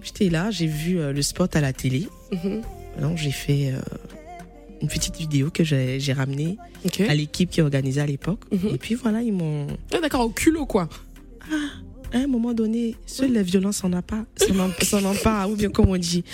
[0.02, 2.08] J'étais là, j'ai vu euh, le spot à la télé.
[2.32, 2.62] Mhm.
[2.99, 3.80] Donc j'ai fait euh,
[4.82, 6.58] une petite vidéo que j'ai j'ai ramenée
[7.08, 8.41] à l'équipe qui organisait à l'époque.
[8.51, 8.73] Mhm.
[8.73, 9.67] Et puis voilà, ils m'ont.
[9.93, 10.89] Ah, D'accord, au culot, quoi.
[12.13, 15.56] À un moment donné, seule la violence s'en a pas, s'en en- s'en empare, ou
[15.56, 16.25] bien comme on dit.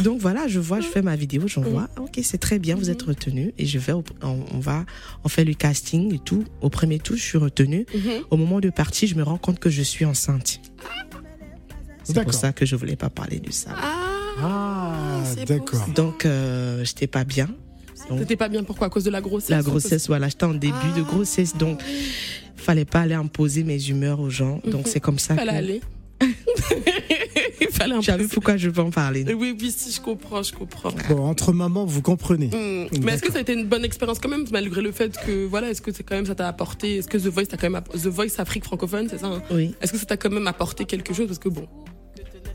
[0.00, 1.88] Donc voilà, je vois, je fais ma vidéo, j'envoie.
[2.00, 3.54] Ok, c'est très bien, vous êtes retenu.
[3.56, 4.84] Et je vais, au- on, on va,
[5.22, 6.42] on fait le casting et tout.
[6.62, 7.86] Au premier tour, je suis retenue.
[7.94, 8.10] Mhm.
[8.30, 10.60] Au moment de partir, je me rends compte que je suis enceinte.
[12.02, 12.32] C'est D'accord.
[12.32, 13.70] pour ça que je voulais pas parler de ça.
[13.76, 13.98] Ah,
[14.38, 14.42] c'est
[15.46, 15.86] d'accord.
[15.94, 17.48] Donc, euh, j'étais pas bien.
[18.18, 18.88] T'étais pas bien pourquoi?
[18.88, 21.12] À cause de la grossesse la grossesse, voilà, j'étais en début de Ah.
[21.12, 21.80] grossesse, donc
[22.56, 24.60] fallait pas aller imposer mes humeurs aux gens.
[24.66, 25.56] Donc c'est comme ça Fallait que.
[25.56, 25.80] aller.
[27.60, 29.24] Il fallait as vu pourquoi je veux en parler?
[29.32, 30.90] Oui, oui, si, je comprends, je comprends.
[31.08, 32.46] Bon, entre mamans, vous comprenez.
[32.48, 32.88] Hmm.
[33.02, 35.46] Mais est-ce que ça a été une bonne expérience quand même, malgré le fait que,
[35.46, 37.66] voilà, est-ce que c'est quand même ça t'a apporté, est-ce que The Voice t'a quand
[37.66, 39.42] même, app- The Voice Afrique francophone, c'est ça hein?
[39.50, 39.74] Oui.
[39.80, 41.26] Est-ce que ça t'a quand même apporté quelque chose?
[41.26, 41.66] Parce que bon,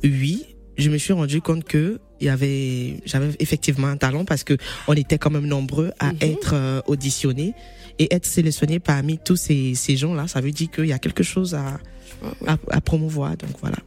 [0.03, 0.45] Oui,
[0.77, 4.55] je me suis rendu compte que il y avait, j'avais effectivement un talent parce que
[4.87, 6.17] on était quand même nombreux à Mhm.
[6.21, 7.53] être euh, auditionnés
[7.99, 10.27] et être sélectionnés parmi tous ces, ces gens-là.
[10.27, 11.79] Ça veut dire qu'il y a quelque chose à,
[12.23, 12.47] ouais, ouais.
[12.49, 13.35] à, à promouvoir.
[13.37, 13.77] Donc voilà.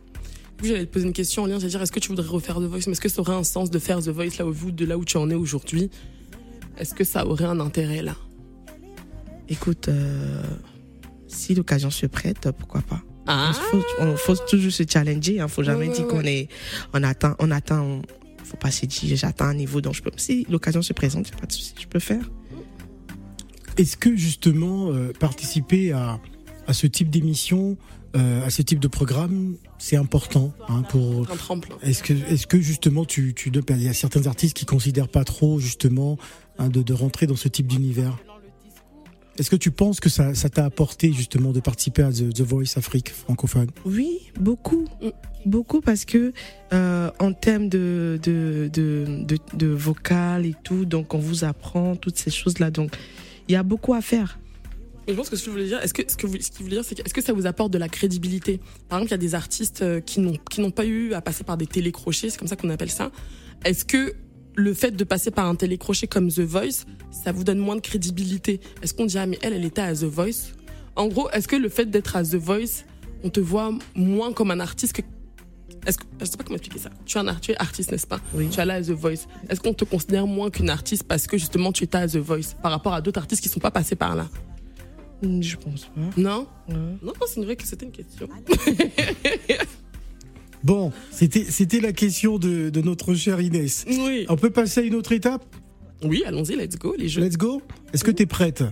[0.62, 2.80] J'allais te poser une question en lien, c'est-à-dire, est-ce que tu voudrais refaire The Voice?
[2.86, 4.84] Mais est-ce que ça aurait un sens de faire The Voice là au vu de
[4.84, 5.88] là où tu en es aujourd'hui?
[6.78, 8.16] Est-ce que ça aurait un intérêt là?
[9.48, 10.42] Écoute, euh,
[11.28, 13.00] si l'occasion se prête, pourquoi pas.
[13.28, 15.38] Ah Il faut, on- faut toujours se challenger.
[15.40, 16.48] Hein, faut jamais Ouais, dire ouais, qu'on est,
[16.94, 17.82] on attend, on attend.
[17.84, 18.02] on-
[18.44, 20.10] faut pas se dire j'attends un niveau dont je peux.
[20.16, 22.30] Si l'occasion se présente, y a pas de souci, je peux faire.
[23.76, 26.18] Est-ce que justement euh, participer à,
[26.66, 27.76] à ce type d'émission,
[28.16, 31.76] euh, à ce type de programme, c'est important hein, pour Un tremplin.
[31.82, 35.24] Est-ce que, est-ce que justement tu, tu il y a certains artistes qui considèrent pas
[35.24, 36.16] trop justement
[36.58, 38.16] hein, de, de rentrer dans ce type d'univers?
[39.38, 42.40] Est-ce que tu penses que ça, ça t'a apporté justement de participer à The, The
[42.40, 43.68] Voice Afrique francophone?
[43.84, 44.86] Oui, beaucoup,
[45.46, 46.32] beaucoup parce que
[46.72, 51.94] euh, en termes de de, de de de vocal et tout, donc on vous apprend
[51.94, 52.70] toutes ces choses là.
[52.70, 52.90] Donc
[53.48, 54.38] il y a beaucoup à faire.
[55.06, 56.64] Je pense que ce que je voulais dire, est-ce que ce que vous, ce qu'il
[56.64, 58.60] voulait dire, c'est que est-ce que ça vous apporte de la crédibilité?
[58.88, 61.22] Par exemple, il y a des artistes euh, qui n'ont qui n'ont pas eu à
[61.22, 63.10] passer par des télécrochets, c'est comme ça qu'on appelle ça.
[63.64, 64.14] Est-ce que
[64.58, 67.80] le fait de passer par un télécrochet comme The Voice, ça vous donne moins de
[67.80, 70.52] crédibilité Est-ce qu'on dit ah mais elle, elle était à The Voice?
[70.96, 72.82] En gros, est-ce que le fait d'être à The Voice,
[73.22, 75.02] on te voit moins comme un artiste que
[75.86, 76.90] est-ce que, je sais pas comment expliquer ça.
[77.06, 78.20] Tu es un art- tu es artiste, n'est-ce pas?
[78.34, 78.48] Oui.
[78.50, 79.26] Tu es là à The Voice.
[79.48, 82.54] Est-ce qu'on te considère moins qu'une artiste parce que justement tu étais à The Voice
[82.60, 84.28] par rapport à d'autres artistes qui sont pas passés par là?
[85.22, 86.00] Mm, Je pense pas.
[86.20, 86.46] Non?
[86.68, 86.74] Ouais.
[86.74, 88.28] non, non, c'est vrai que c'était une question.
[90.64, 93.84] Bon, c'était, c'était la question de, de notre chère Inès.
[93.88, 94.26] Oui.
[94.28, 95.44] On peut passer à une autre étape?
[96.04, 97.20] Oui, allons-y, let's go, les jeux.
[97.22, 97.60] Let's go
[97.92, 98.62] Est-ce que tu es prête?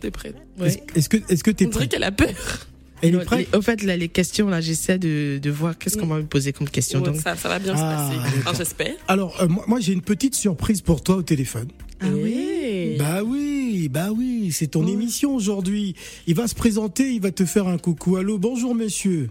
[0.00, 1.90] T'es prête Est-ce, est-ce que est-ce que tu es On dirait prête?
[1.92, 2.66] qu'elle a peur.
[3.02, 3.54] Elle est prête?
[3.54, 6.52] Au fait, là, les questions là, j'essaie de de voir qu'est-ce qu'on va me poser
[6.52, 7.00] comme question.
[7.00, 8.36] Ouais, Donc ça, ça va bien Ah, se passer.
[8.38, 8.94] Enfin, j'espère.
[9.06, 11.68] Alors, euh, moi, moi, j'ai une petite surprise pour toi au téléphone.
[12.00, 12.96] ah oui.
[12.98, 14.92] Bah oui, bah oui, c'est ton Ouais.
[14.92, 15.94] émission aujourd'hui.
[16.26, 18.16] Il va se présenter, il va te faire un coucou.
[18.16, 19.30] Allô, bonjour monsieur.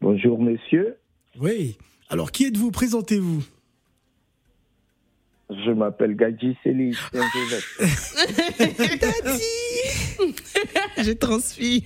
[0.00, 0.96] Bonjour monsieur,
[1.40, 1.76] Oui.
[2.08, 2.70] Alors, qui êtes-vous?
[2.70, 3.42] Présentez-vous.
[5.50, 7.78] je m'appelle Gadji Céline Saint-Joseph.
[10.98, 11.84] Je transfie.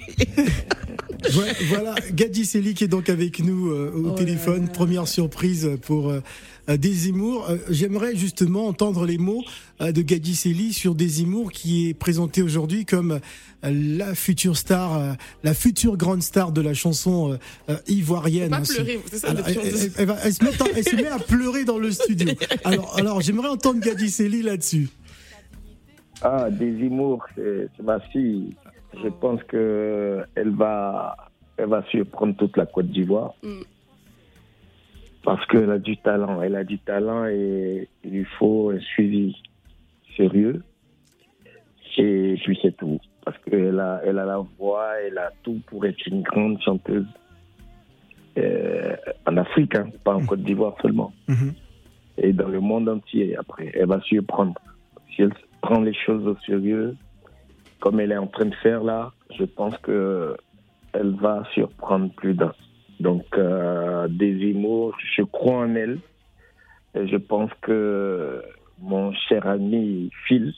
[1.25, 4.65] Ouais, voilà, Gadji Seli qui est donc avec nous euh, au Oh téléphone.
[4.67, 4.71] là.
[4.73, 6.21] Première surprise pour euh,
[6.69, 7.49] euh, Dézimour.
[7.49, 9.43] Euh, J'aimerais justement entendre les mots
[9.81, 13.21] euh, de Gadji Seli sur Dézimour qui est présenté aujourd'hui comme
[13.63, 17.39] la future star, la future grande star de la chanson
[17.87, 18.51] ivoirienne.
[18.51, 21.65] Pas pleurer, c'est ça Alors, elle, va- se met, en- elle se met à pleurer
[21.65, 22.29] dans le studio.
[22.65, 24.89] Alors, alors j'aimerais entendre Gadji Seli là-dessus.
[26.23, 28.55] Ah, Desimour, c'est ma fille.
[29.01, 31.17] Je pense que elle va,
[31.57, 33.35] elle va surprendre toute la Côte d'Ivoire.
[33.43, 33.63] Mm.
[35.25, 36.43] Parce qu'elle a du talent.
[36.43, 39.37] Elle a du talent et il lui faut un suivi
[40.17, 40.63] sérieux.
[41.99, 43.01] Et puis c'est tout.
[43.25, 47.07] Parce qu'elle a, elle a la voix, elle a tout pour être une grande chanteuse.
[48.39, 51.13] Euh, en Afrique, hein, pas en Côte d'Ivoire seulement.
[51.29, 51.53] Mhm.
[52.19, 53.71] et dans le monde entier après.
[53.75, 54.55] Elle va surprendre.
[55.15, 56.97] Si elle prend les choses au sérieux,
[57.83, 60.37] comme elle est en train de faire là, je pense que
[60.93, 62.55] elle va surprendre plus d'un.
[63.01, 65.99] Donc, euh, Desimo, je crois en elle.
[66.95, 68.41] Et je pense que
[68.81, 70.55] mon cher ami Phil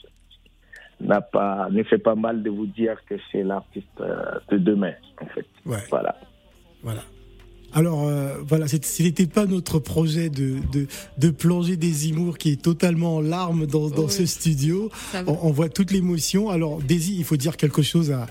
[1.00, 4.94] n'a pas, ne fait pas mal de vous dire que c'est l'artiste euh, de demain,
[5.22, 5.46] en fait.
[5.64, 5.78] Ouais.
[5.88, 6.16] Voilà.
[6.82, 7.00] Voilà.
[7.74, 10.86] Alors euh, voilà, ce n'était pas notre projet de, de,
[11.18, 14.12] de plonger des Imours qui est totalement en larmes dans, dans Oui.
[14.12, 14.90] ce studio.
[15.26, 16.50] On, on voit toute l'émotion.
[16.50, 18.26] Alors Daisy, il faut dire quelque chose à,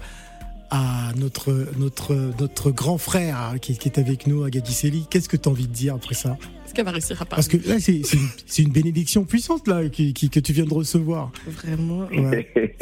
[0.75, 5.05] à notre, notre, notre grand frère hein, qui, qui est avec nous à Gadiseli.
[5.07, 7.47] Qu'est-ce que tu as envie de dire après ça Est-ce qu'elle va réussir à Parce
[7.47, 8.01] que là, c'est
[8.47, 11.31] c'est une, bénédiction puissante là, qui, qui- que tu viens de recevoir.
[11.45, 12.51] Vraiment, Ouais.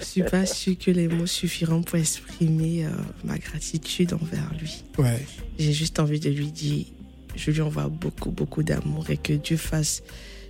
[0.00, 2.90] je suis pas sûre que les mots suffiront pour exprimer euh,
[3.22, 4.82] ma gratitude envers lui.
[4.96, 5.20] Ouais.
[5.58, 6.86] J'ai juste envie de lui dire,
[7.36, 10.02] je lui envoie beaucoup, beaucoup d'amour et que Dieu fasse,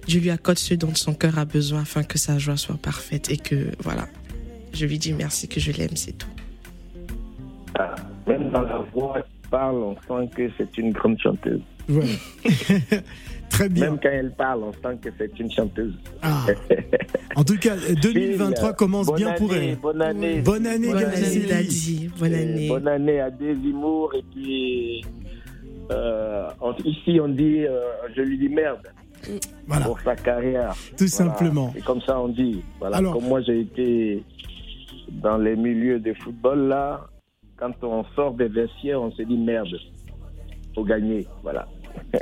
[0.07, 3.29] Dieu lui accorde ce dont son cœur a besoin afin que sa joie soit parfaite
[3.33, 4.09] et que, voilà,
[4.73, 6.29] je lui dis merci que je l'aime, c'est tout.
[7.79, 7.95] Ah,
[8.27, 11.61] Même dans la voix qu'elle parle, on sent que c'est une grande chanteuse.
[11.89, 12.05] Ouais.
[13.51, 13.87] Très bien.
[13.87, 15.95] Même quand elle parle, on sent que c'est une chanteuse.
[16.23, 16.47] Ah.
[17.35, 19.77] En tout cas, 2023 Phil, commence bonne bien pour elle.
[19.77, 20.41] Bonne année.
[20.43, 21.47] Bonne année, Bonne année.
[21.49, 22.11] Daddy.
[22.19, 22.69] Bonne Euh, année.
[22.69, 24.13] Bonne année à Desimour.
[24.15, 25.05] Et puis,
[25.91, 26.49] euh,
[26.85, 27.81] ici, on dit, euh,
[28.15, 28.81] je lui dis merde
[29.67, 30.75] Voilà, pour sa carrière.
[30.97, 31.11] tout Voilà.
[31.11, 31.73] simplement.
[31.75, 32.63] C'est comme ça on dit.
[32.81, 32.99] Voilà.
[32.99, 34.23] Alors- Comme moi, j'ai été
[35.11, 37.07] dans les milieux de football, là,
[37.57, 39.69] quand on sort des vestiaires, on se dit merde.
[40.75, 41.27] Faut gagner.
[41.43, 41.67] Voilà.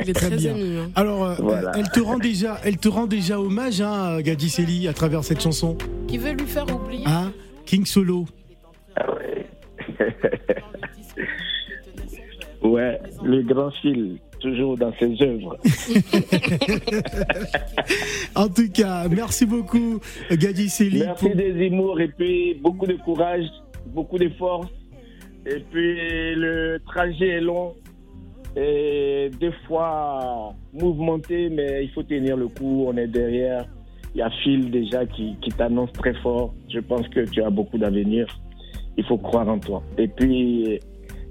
[0.02, 0.56] Il est Très très, bien.
[0.56, 0.78] ému.
[0.78, 0.90] hein.
[0.94, 1.72] Alors, euh, Voilà.
[1.76, 5.76] elle te rend déjà, elle te rend déjà hommage, hein, Gadiseli, à travers cette chanson.
[6.08, 7.32] Qui veut lui faire oublier Hein
[7.66, 8.24] King Solo.
[8.96, 9.46] Ah ouais.
[12.62, 15.56] ouais, le grand fil, toujours dans ses œuvres.
[18.34, 19.98] En tout cas, merci beaucoup,
[20.30, 21.00] Gadiseli.
[21.00, 23.46] Merci des humours et puis beaucoup de courage,
[23.86, 24.68] beaucoup de force.
[25.46, 27.74] Et puis le trajet est long
[28.56, 32.84] et des fois mouvementé, mais il faut tenir le coup.
[32.88, 33.64] On est derrière.
[34.14, 36.54] Il y a Phil déjà qui, qui t'annonce très fort.
[36.68, 38.26] Je pense que tu as beaucoup d'avenir.
[38.96, 39.82] Il faut croire en toi.
[39.98, 40.80] Et puis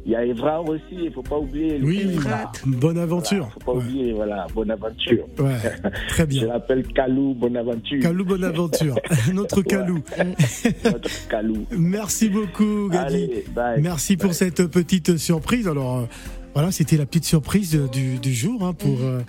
[0.06, 0.82] il y a Evra aussi.
[0.92, 1.80] Il faut pas oublier.
[1.82, 2.52] Oui, Evra.
[2.66, 3.46] bonne aventure.
[3.46, 3.78] Voilà, faut pas Ouais.
[3.86, 4.14] oublier.
[4.14, 5.26] Voilà, bonne aventure.
[5.40, 5.56] Ouais,
[6.10, 6.48] très Je bien.
[6.48, 8.02] l'appelle Kalou Bonaventure.
[8.02, 8.96] Calou Bonaventure,
[9.34, 10.00] notre Calou.
[10.84, 11.66] Notre Kalou.
[11.72, 13.16] Merci beaucoup, Gadi.
[13.16, 13.82] Allez, bye.
[13.82, 14.36] Merci pour Bye.
[14.36, 15.68] cette petite surprise.
[15.68, 16.04] Alors, euh,
[16.54, 19.00] voilà, c'était la petite surprise euh, du, du jour hein, pour.
[19.02, 19.22] euh,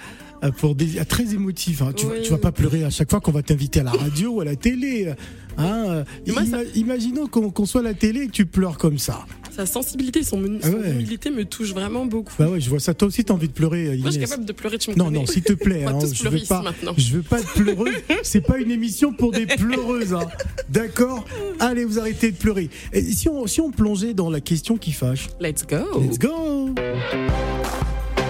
[0.44, 1.80] euh, pour des, ah, très émotif.
[1.80, 1.92] hein.
[1.96, 2.18] Tu, vas- Oui.
[2.22, 4.44] tu vas pas pleurer à chaque fois qu'on va t'inviter à la radio ou à
[4.44, 5.14] la télé.
[5.56, 6.04] Hein.
[6.26, 9.24] ça- Imaginons qu'on qu'on soit à la télé et que tu pleures comme ça.
[9.56, 10.90] Sa sensibilité, son, son Ah ouais.
[10.90, 12.34] humilité me touche vraiment beaucoup.
[12.38, 12.92] Bah ouais, je vois ça.
[12.92, 14.96] Toi aussi, t'as envie de pleurer, euh, Moi, je suis capable de pleurer, tu me
[14.96, 15.18] Non, connais.
[15.20, 15.84] non, s'il te plaît.
[15.86, 16.94] On va hein, tous je pleurer veux pas, ici maintenant.
[16.98, 17.94] je veux pas être pleureuse.
[18.22, 20.12] C'est pas une émission pour des pleureuses.
[20.12, 20.28] hein.
[20.68, 21.24] D'accord
[21.58, 22.68] Allez, vous arrêtez de pleurer.
[22.92, 26.00] Et si on, si on plongeait dans la question qui fâche Let's go.
[26.02, 26.74] Let's go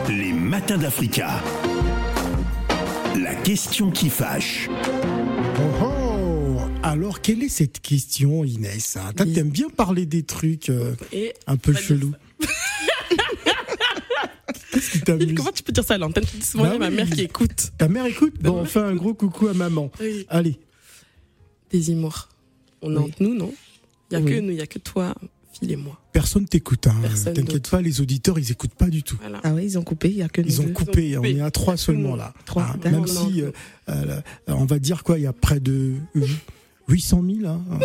[0.09, 1.43] Les matins d'Africa.
[3.21, 4.69] La question qui fâche.
[5.59, 6.06] Oh, oh.
[6.89, 9.13] Alors, quelle est cette question, Inès hein?
[9.19, 9.33] Oui.
[9.33, 12.13] T'aimes bien parler des trucs euh, Et un peu chelous.
[14.71, 15.35] Qu'est-ce qui t'amuse?
[15.35, 16.25] Comment tu peux dire ça à l'antenne?
[16.31, 17.73] Tu dis souvent, Bah il y a ma mère qui écoute.
[17.77, 18.35] Ta mère écoute?
[18.41, 19.91] Bon, on mère fait un gros coucou à maman.
[20.01, 20.27] Oui.
[20.29, 20.61] Allez.
[21.73, 21.93] Des.
[21.93, 22.97] On est Oui.
[22.99, 23.53] entre nous, non?
[24.13, 24.33] Il n'y a Oui.
[24.37, 25.13] que nous, il n'y a que toi,
[25.59, 25.99] Phil et moi.
[26.13, 26.87] Personne t'écoute.
[26.87, 26.95] Hein.
[27.03, 29.17] Personne T'inquiète pas, les auditeurs, ils écoutent pas du tout.
[29.21, 29.41] Voilà.
[29.43, 30.73] Ah oui, ils ont coupé, il y a que nous Ils ont deux.
[30.73, 31.37] coupé, Ils ont on coupé.
[31.39, 32.33] est à trois seulement là.
[32.45, 33.01] Trois, Ah, d'accord.
[33.01, 33.51] même si, euh,
[33.89, 35.95] euh, on va dire quoi, il y a près de
[36.89, 37.47] 800 000.
[37.51, 37.61] Hein.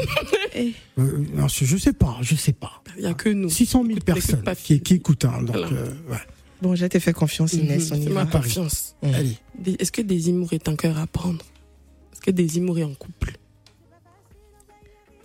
[1.00, 2.84] Euh, non, je je sais pas, je sais pas.
[2.98, 3.50] Il n'y a que nous.
[3.50, 5.24] 600 000 Écoute- personnes qui, qui écoutent.
[5.26, 5.68] hein, donc, Voilà.
[5.72, 6.18] euh, ouais.
[6.62, 8.30] Bon, je te fais confiance, Inès, on y Fais-moi va.
[8.30, 8.44] Paris.
[8.50, 8.96] confiance.
[9.02, 9.14] Mm.
[9.16, 9.38] Allez.
[9.58, 11.44] Des- Est-ce que des humours est un cœur à prendre?
[12.14, 13.32] Est-ce que des humours est en couple?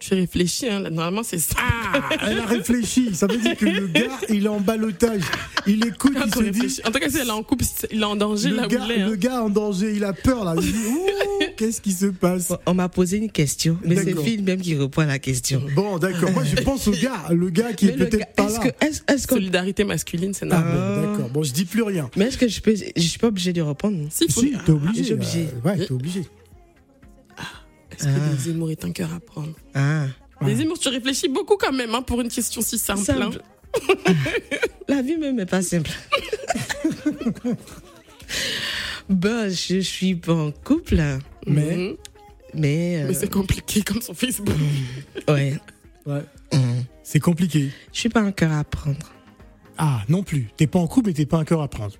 [0.00, 1.56] Je réfléchis, hein, là, normalement c'est ça.
[1.58, 3.14] Ah, elle a réfléchi.
[3.14, 5.22] Ça veut dire que le gars, il est en balotage.
[5.66, 6.80] Il écoute, il Faut se dit.
[6.86, 8.68] En tout cas, si elle est en couple, il est en danger Le là où
[8.68, 9.00] gars, il est.
[9.02, 9.08] hein.
[9.08, 10.54] le gars en danger, il a peur là.
[10.56, 11.06] Il dit Ouh,
[11.56, 14.14] qu'est-ce qui se passe on m'a posé une question, mais c'est.
[14.22, 15.62] Phil même qui répond à la question.
[15.74, 16.30] Bon, d'accord.
[16.32, 18.70] Moi, je pense au gars, le gars qui Mais est peut-être pas est-ce là.
[18.70, 20.74] que, est-ce, est-ce que- Solidarité masculine, c'est Ah, normal.
[20.76, 21.28] bon, d'accord.
[21.30, 22.10] Bon, je dis plus rien.
[22.16, 25.04] mais est-ce que je peux, je suis pas obligée de répondre Si, Si, t'es obligé.
[25.04, 25.48] suis obligé.
[25.64, 26.20] euh, ouais, t'es obligé.
[27.92, 28.34] Est-ce que Ah.
[28.36, 29.54] des humours est un cœur à prendre?
[29.74, 30.04] Ah,
[30.42, 30.54] Ouais.
[30.54, 33.00] Des humours, tu réfléchis beaucoup quand même hein, pour une question si simple.
[33.10, 33.30] hein.
[33.32, 33.40] Simple.
[34.88, 35.90] la vie même est pas simple.
[39.08, 40.96] ben, je suis pas en couple,
[41.46, 41.96] Mais, Mhm.
[42.54, 44.48] mais, euh, Mais c'est compliqué comme son Facebook.
[45.28, 45.56] ouais,
[46.06, 46.84] ouais, Mhm.
[47.04, 47.70] c'est compliqué.
[47.92, 49.12] je suis pas un cœur à prendre.
[49.78, 50.48] Ah, non plus.
[50.56, 51.94] T'es pas en couple, mais t'es pas un cœur à prendre.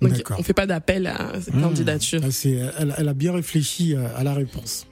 [0.00, 0.38] Donc, D'accord.
[0.40, 1.62] on fait pas d'appel à cette Mmh.
[1.62, 2.20] candidature.
[2.24, 4.86] Ah, c'est- elle, elle a bien réfléchi euh, à la réponse.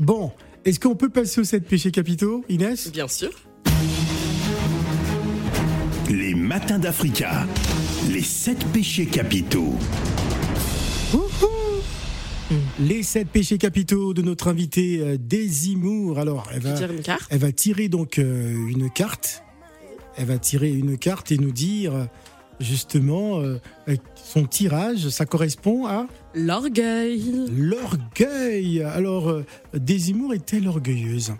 [0.00, 0.32] Bon,
[0.64, 2.90] est-ce qu'on peut passer aux 7 péchés capitaux, Inès?
[2.90, 3.30] Bien sûr.
[6.08, 7.46] Les matins d'Africa.
[8.10, 9.74] Les sept péchés capitaux.
[12.78, 16.18] Les 7 péchés capitaux de notre invité euh, Désimour.
[16.18, 17.26] Alors, elle va, dire une carte.
[17.30, 19.42] elle va tirer donc euh, une carte.
[20.18, 22.04] Elle va tirer une carte et nous dire euh,
[22.60, 23.58] justement euh,
[24.14, 25.08] son tirage.
[25.08, 27.46] Ça correspond à L'orgueil.
[27.50, 28.82] l'orgueil.
[28.82, 31.32] Alors, euh, Désimour est-elle orgueilleuse?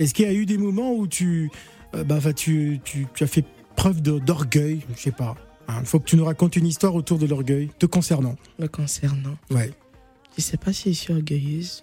[0.00, 1.48] Est-ce qu'il y a eu des moments où tu,
[1.92, 3.44] bah, tu, tu, tu as fait
[3.76, 4.80] preuve d'orgueil?
[4.96, 5.36] Je sais pas.
[5.68, 8.34] Il faut que tu nous racontes une histoire autour de l'orgueil te concernant.
[8.58, 9.70] Me concernant, Ouais.
[10.36, 11.82] Je sais pas si je suis orgueilleuse.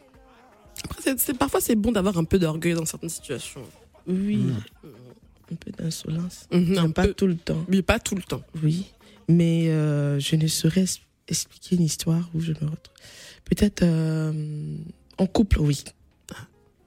[0.83, 3.61] Après, c'est- c'est- parfois, c'est bon d'avoir un peu d'orgueil dans certaines situations.
[4.07, 4.55] Oui, Mm.
[5.51, 6.47] un peu d'insolence.
[6.51, 7.63] Mhm, un pas peu, tout le temps.
[7.67, 8.41] mais pas tout le temps.
[8.63, 8.85] Oui,
[9.27, 12.95] mais euh, je ne saurais es- expliquer une histoire où je me retrouve.
[13.45, 14.77] Peut-être euh,
[15.17, 15.83] en couple, oui.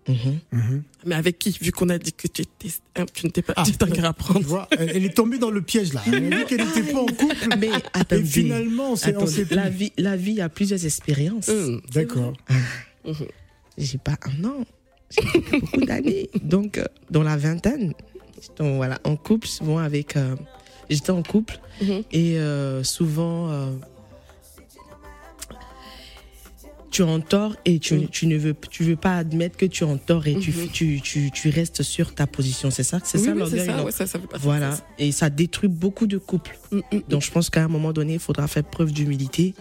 [0.07, 0.39] Mhm.
[0.53, 0.83] Mhm.
[1.07, 3.63] Mais avec qui Vu qu'on a dit que tu, étais, hein, tu n'étais pas Ah.
[3.65, 4.41] tu étais à prendre.
[4.47, 6.03] vois, elle, elle est tombée dans le piège là.
[6.07, 7.37] Elle a dit qu'elle n'était pas en couple.
[7.59, 9.55] Mais Et attendez, finalement, on plus.
[9.55, 11.49] la vie, la vie a plusieurs expériences.
[11.49, 12.35] Hum, D'accord.
[13.77, 14.65] J'ai pas un an,
[15.11, 16.31] j'ai beaucoup d'années.
[16.43, 17.93] Donc, euh, dans la vingtaine,
[18.57, 20.17] donc, voilà, en couple, souvent avec.
[20.17, 20.37] euh,
[20.91, 21.59] J'étais en couple
[22.13, 23.49] et euh, souvent.
[26.95, 28.09] Tu es en tort et tu, Mhm.
[28.09, 30.68] tu ne veux, tu veux pas admettre que tu es en tort et tu, Mhm.
[30.72, 32.70] tu, tu, tu restes sur ta position.
[32.70, 34.76] C'est ça, c'est oui, ça l'orgueil, ouais, ça, ça Voilà.
[34.76, 34.86] ça.
[34.99, 36.57] Et ça détruit beaucoup de couples.
[36.70, 39.55] Hum, hum, Donc je pense qu'à un moment donné, il faudra faire preuve d'humilité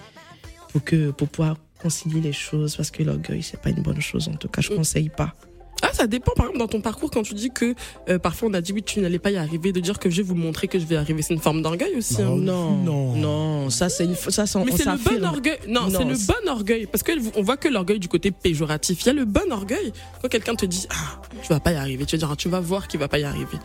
[0.71, 4.29] pour que pour pouvoir concilier les choses parce que l'orgueil c'est pas une bonne chose
[4.29, 4.75] en tout cas je Mm.
[4.75, 5.36] conseille pas
[5.84, 7.75] Ah, ça dépend, par exemple, dans ton parcours, quand tu dis que
[8.09, 10.17] euh, parfois on a dit oui, tu n'allais pas y arriver, de dire que je
[10.17, 12.15] vais vous montrer que je vais arriver, c'est une forme d'orgueil aussi.
[12.15, 12.36] Bah, hein.
[12.38, 12.77] Non.
[12.77, 15.57] non non ça c'est une ça c'est Mais on c'est le bon orgueil.
[15.67, 16.88] Non, Non, c'est le bon orgueil.
[16.88, 19.01] Parce qu'on voit que l'orgueil du côté péjoratif.
[19.03, 19.91] Il y a le bon orgueil.
[20.21, 22.47] Quand quelqu'un te dit, ah, tu vas pas y arriver, tu vas dire, ah, tu
[22.47, 23.57] vas voir qu'il va pas y arriver.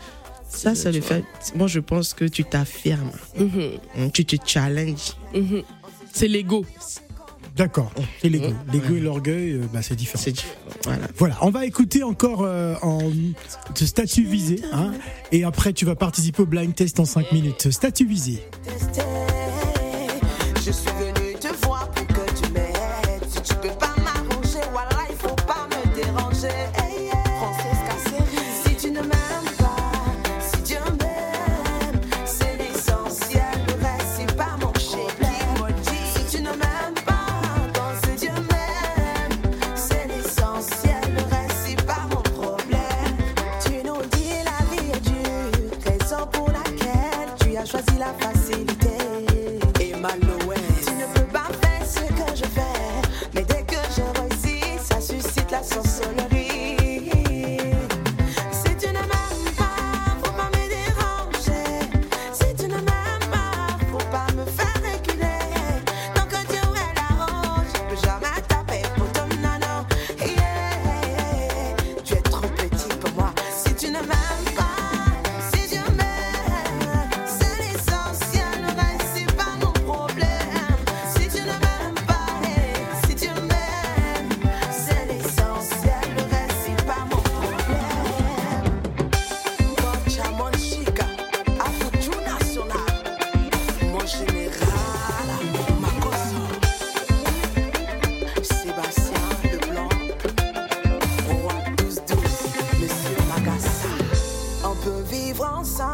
[0.49, 1.23] ça c'est le fait
[1.55, 5.63] moi je pense que tu t'affirmes Mhm, tu te challenges mhm.
[6.11, 6.65] C'est l'ego.
[7.59, 7.91] D'accord.
[8.21, 8.47] C'est l'ego.
[8.47, 8.71] Mm.
[8.71, 10.23] L'ego et l'orgueil, euh, bah, c'est différent.
[10.23, 10.55] c'est différent.
[10.85, 14.93] voilà Voilà, on va écouter encore euh, en de statut visé, hein,
[15.33, 17.69] et après tu vas participer au blind test en 5 minutes.
[17.69, 18.41] Statut visé.
[20.65, 21.28] Je suis venu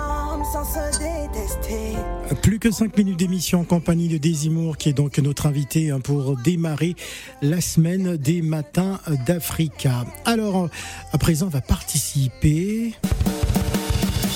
[0.05, 1.95] ensemble sans se détester.
[2.41, 5.99] Plus que 5 minutes d'émission en compagnie de Désimour, qui est donc notre invité hein,
[5.99, 6.95] pour démarrer
[7.41, 10.05] la semaine des matins d'Africa.
[10.25, 10.69] Alors,
[11.11, 12.93] à présent, on va participer.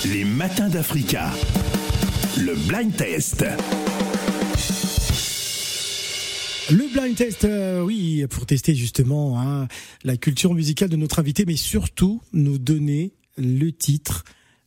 [0.06, 1.30] Les matins d'Africa.
[2.38, 3.44] Le blind test.
[6.70, 9.66] Le blind test, euh, oui, pour tester justement hein,
[10.04, 14.24] la culture musicale de notre invité, mais surtout nous donner le titre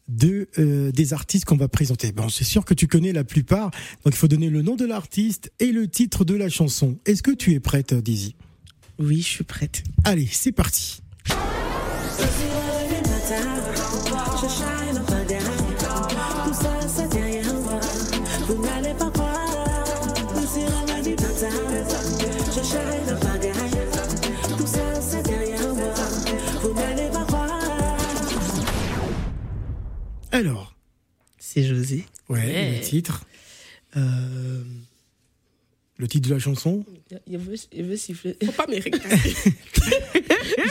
[0.07, 2.11] de euh, des artistes qu'on va présenter.
[2.11, 3.71] Bon, c'est sûr que tu connais la plupart,
[4.03, 6.97] donc il faut donner le nom de l'artiste et le titre de la chanson.
[7.05, 8.35] Est-ce que tu es prête, Daisy?
[8.99, 11.01] Oui je suis prête Allez, c'est parti.
[30.33, 30.75] Alors,
[31.39, 32.71] c'est José ouais, Ouais.
[32.77, 33.25] le titre,
[33.97, 34.63] euh,
[35.97, 36.83] le titre de la chanson.
[37.27, 38.65] il veut, il veut siffler Faut pas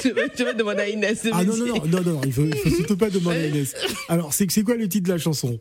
[0.04, 2.32] vais, je vais demander à Inès de Ah me non non non non non, il
[2.32, 3.74] faut, il faut surtout pas demander à Inès.
[4.08, 5.60] Alors, c'est c'est quoi le titre de la chanson?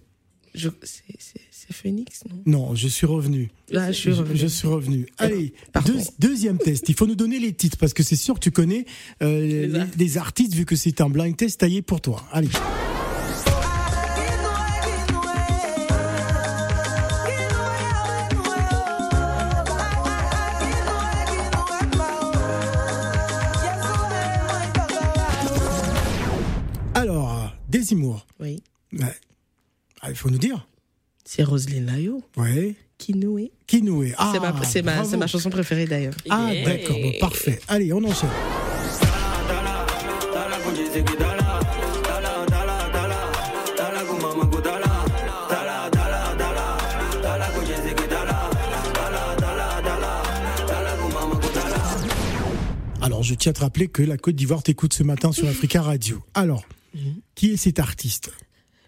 [0.55, 2.41] Je- c'est- c'est c'est Phoenix non?
[2.45, 3.51] Non, je suis revenu.
[3.69, 4.37] là je suis Je, revenue.
[4.39, 5.05] je suis revenu.
[5.19, 5.53] Allez,
[5.85, 6.89] deux- deuxième test.
[6.89, 8.85] Il faut nous donner les titres parce que c'est sûr que tu connais
[9.21, 12.25] euh, les artistes vu que c'est un blind test taillé pour toi.
[12.31, 12.49] Allez.
[28.93, 28.99] Oui.
[29.03, 29.15] Ouais.
[30.01, 30.67] Ah, il faut nous dire.
[31.23, 32.23] C'est Roselyne Layo.
[32.35, 32.75] Ouais.
[32.97, 33.51] Kinoué.
[33.67, 34.13] Kinoué.
[34.17, 34.31] Ah,
[34.63, 36.13] c'est ma, ma, ma chanson préférée d'ailleurs.
[36.29, 37.59] Ah, d'accord, bon, parfait.
[37.67, 38.29] Allez, on enchaîne.
[53.03, 55.81] Alors, je tiens à te rappeler que la Côte d'Ivoire t'écoute ce matin sur Africa
[55.81, 56.21] Radio.
[56.33, 56.63] Alors,
[57.35, 58.31] qui est cet artiste?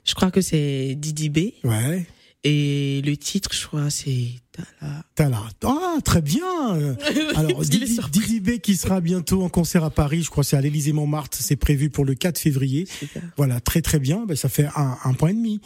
[0.03, 1.37] Je crois que c'est Didi B.
[1.63, 2.05] Ouais.
[2.43, 5.03] Et le titre, je crois, c'est Tala.
[5.15, 5.43] Tala.
[5.63, 6.43] Ah, très bien.
[7.35, 10.61] Alors, Didi, B qui sera bientôt en concert à Paris, je crois que c'est à
[10.61, 12.85] l'Élysée Montmartre, c'est prévu pour le 4 février.
[12.85, 13.23] Super.
[13.37, 14.25] Voilà, très très bien.
[14.27, 15.61] Ben, ça fait un, un point et demi.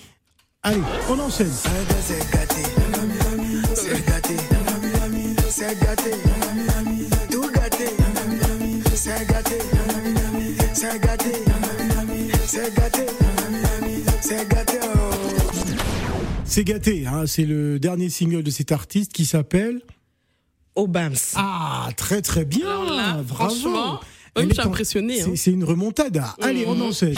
[0.62, 1.52] Allez, on enchaîne.
[2.06, 2.62] C'est gâté,
[14.28, 15.14] c'est gâté, oh.
[16.46, 19.82] C'est gâté, hein, c'est le dernier single de cet artiste qui s'appelle
[20.76, 21.14] Obams.
[21.36, 22.66] Ah, très très bien.
[22.68, 23.34] Alors là, Bravo.
[23.56, 25.34] franchement, oui, Elle je suis est en- impressionnée, c'est- hein.
[25.36, 26.36] C'est une remontada.
[26.42, 26.82] Allez, on Mhm.
[26.84, 27.16] enchaîne.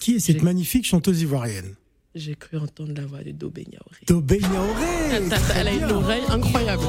[0.00, 1.76] Qui est cette magnifique chanteuse ivoirienne?
[2.14, 4.00] J'ai cru entendre la voix de Dobé Niaouré.
[4.06, 5.30] Tobé Niaoré.
[5.56, 6.82] Elle, a une oreille incroyable.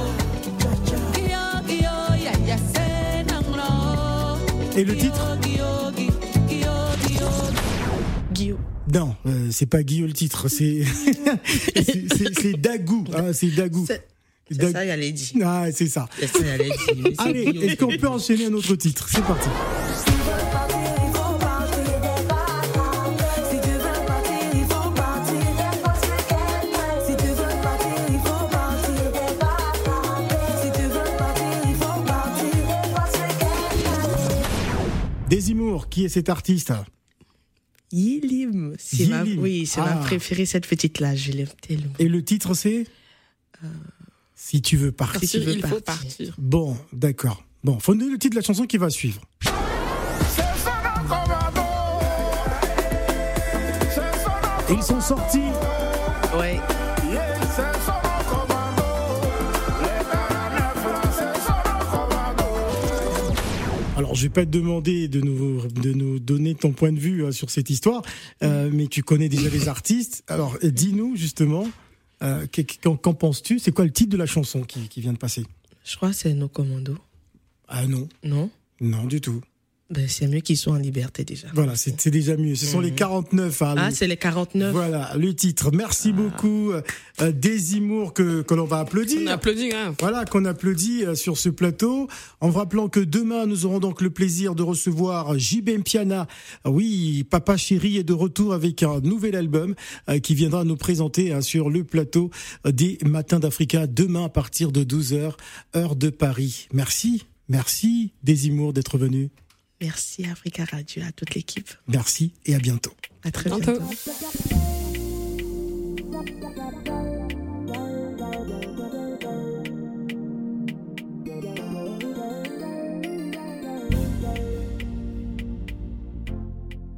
[4.76, 5.38] Et le titre?
[8.34, 8.58] Guillaume.
[8.94, 10.84] Non, euh, c'est pas Guillaume le titre, c'est
[11.76, 13.06] c'est- c'est- Dagou.
[13.16, 13.86] hein, c'est Dagou.
[13.88, 14.06] C'est
[14.52, 15.28] c'est ça, il allait dire.
[15.46, 16.08] Ah, c'est ça.
[16.20, 16.74] C'est ça, dire.
[16.98, 19.08] Mais c'est Allez, est-ce qu'on peut enchaîner un autre titre?
[19.10, 19.48] C'est parti.
[35.90, 36.72] Qui est cet artiste
[37.92, 38.76] Yilim.
[38.80, 39.42] C'est ma, Yilim.
[39.42, 39.96] oui, c'est Ah.
[39.96, 41.16] ma préférée, cette petite-là.
[41.16, 41.94] Je l'aime tellement.
[42.00, 42.86] Et le titre c'est
[44.36, 45.22] Si tu veux partir.
[45.30, 46.08] Si tu veux il faut partir.
[46.08, 46.36] partir.
[46.38, 47.44] Bon, d'accord.
[47.64, 49.22] Bon, faut donner le titre de la chanson qui va suivre.
[54.70, 55.40] Et ils sont sortis.
[56.38, 56.60] Ouais.
[64.14, 67.24] Alors, je vais pas te demander de nous, de nous donner ton point de vue
[67.24, 68.04] euh, sur cette histoire,
[68.44, 70.24] euh, mais tu connais déjà les artistes.
[70.28, 71.68] Alors, dis-nous justement,
[72.22, 72.46] euh,
[72.84, 73.58] qu'en penses-tu?
[73.58, 75.48] C'est quoi le titre de la chanson qui, qui vient de passer?
[75.84, 77.00] Je crois que c'est nos commandos.
[77.68, 78.52] Ah non, Non?
[78.82, 79.42] Non du tout.
[79.94, 81.48] Ben, C'est mieux qu'ils soient en liberté déjà.
[81.54, 82.56] Voilà, c'est déjà mieux.
[82.56, 83.62] Ce sont les 49.
[83.62, 84.72] hein, Ah, c'est les 49.
[84.72, 85.72] Voilà, le titre.
[85.74, 86.82] Merci beaucoup, euh,
[87.22, 89.20] euh, Désimour, que, que l'on va applaudir.
[89.24, 89.94] On applaudit, hein.
[90.00, 92.08] Voilà, qu'on applaudit euh, sur ce plateau.
[92.42, 96.28] En vous rappelant que demain, nous aurons donc le plaisir de recevoir JB Mpiana.
[96.64, 99.76] Ah Oui, Papa Chéri est de retour avec un nouvel album
[100.10, 102.30] euh, qui viendra nous présenter hein, sur le plateau
[102.66, 105.34] euh, des Matins d'Africa demain à partir de 12h,
[105.76, 106.68] heure de Paris.
[106.74, 109.30] Merci, merci Désimour d'être venu.
[109.84, 111.70] Merci Africa Radio, à toute l'équipe.
[111.90, 112.94] Merci et à bientôt.
[113.26, 113.78] À très Bientôt.
[113.80, 114.93] bientôt.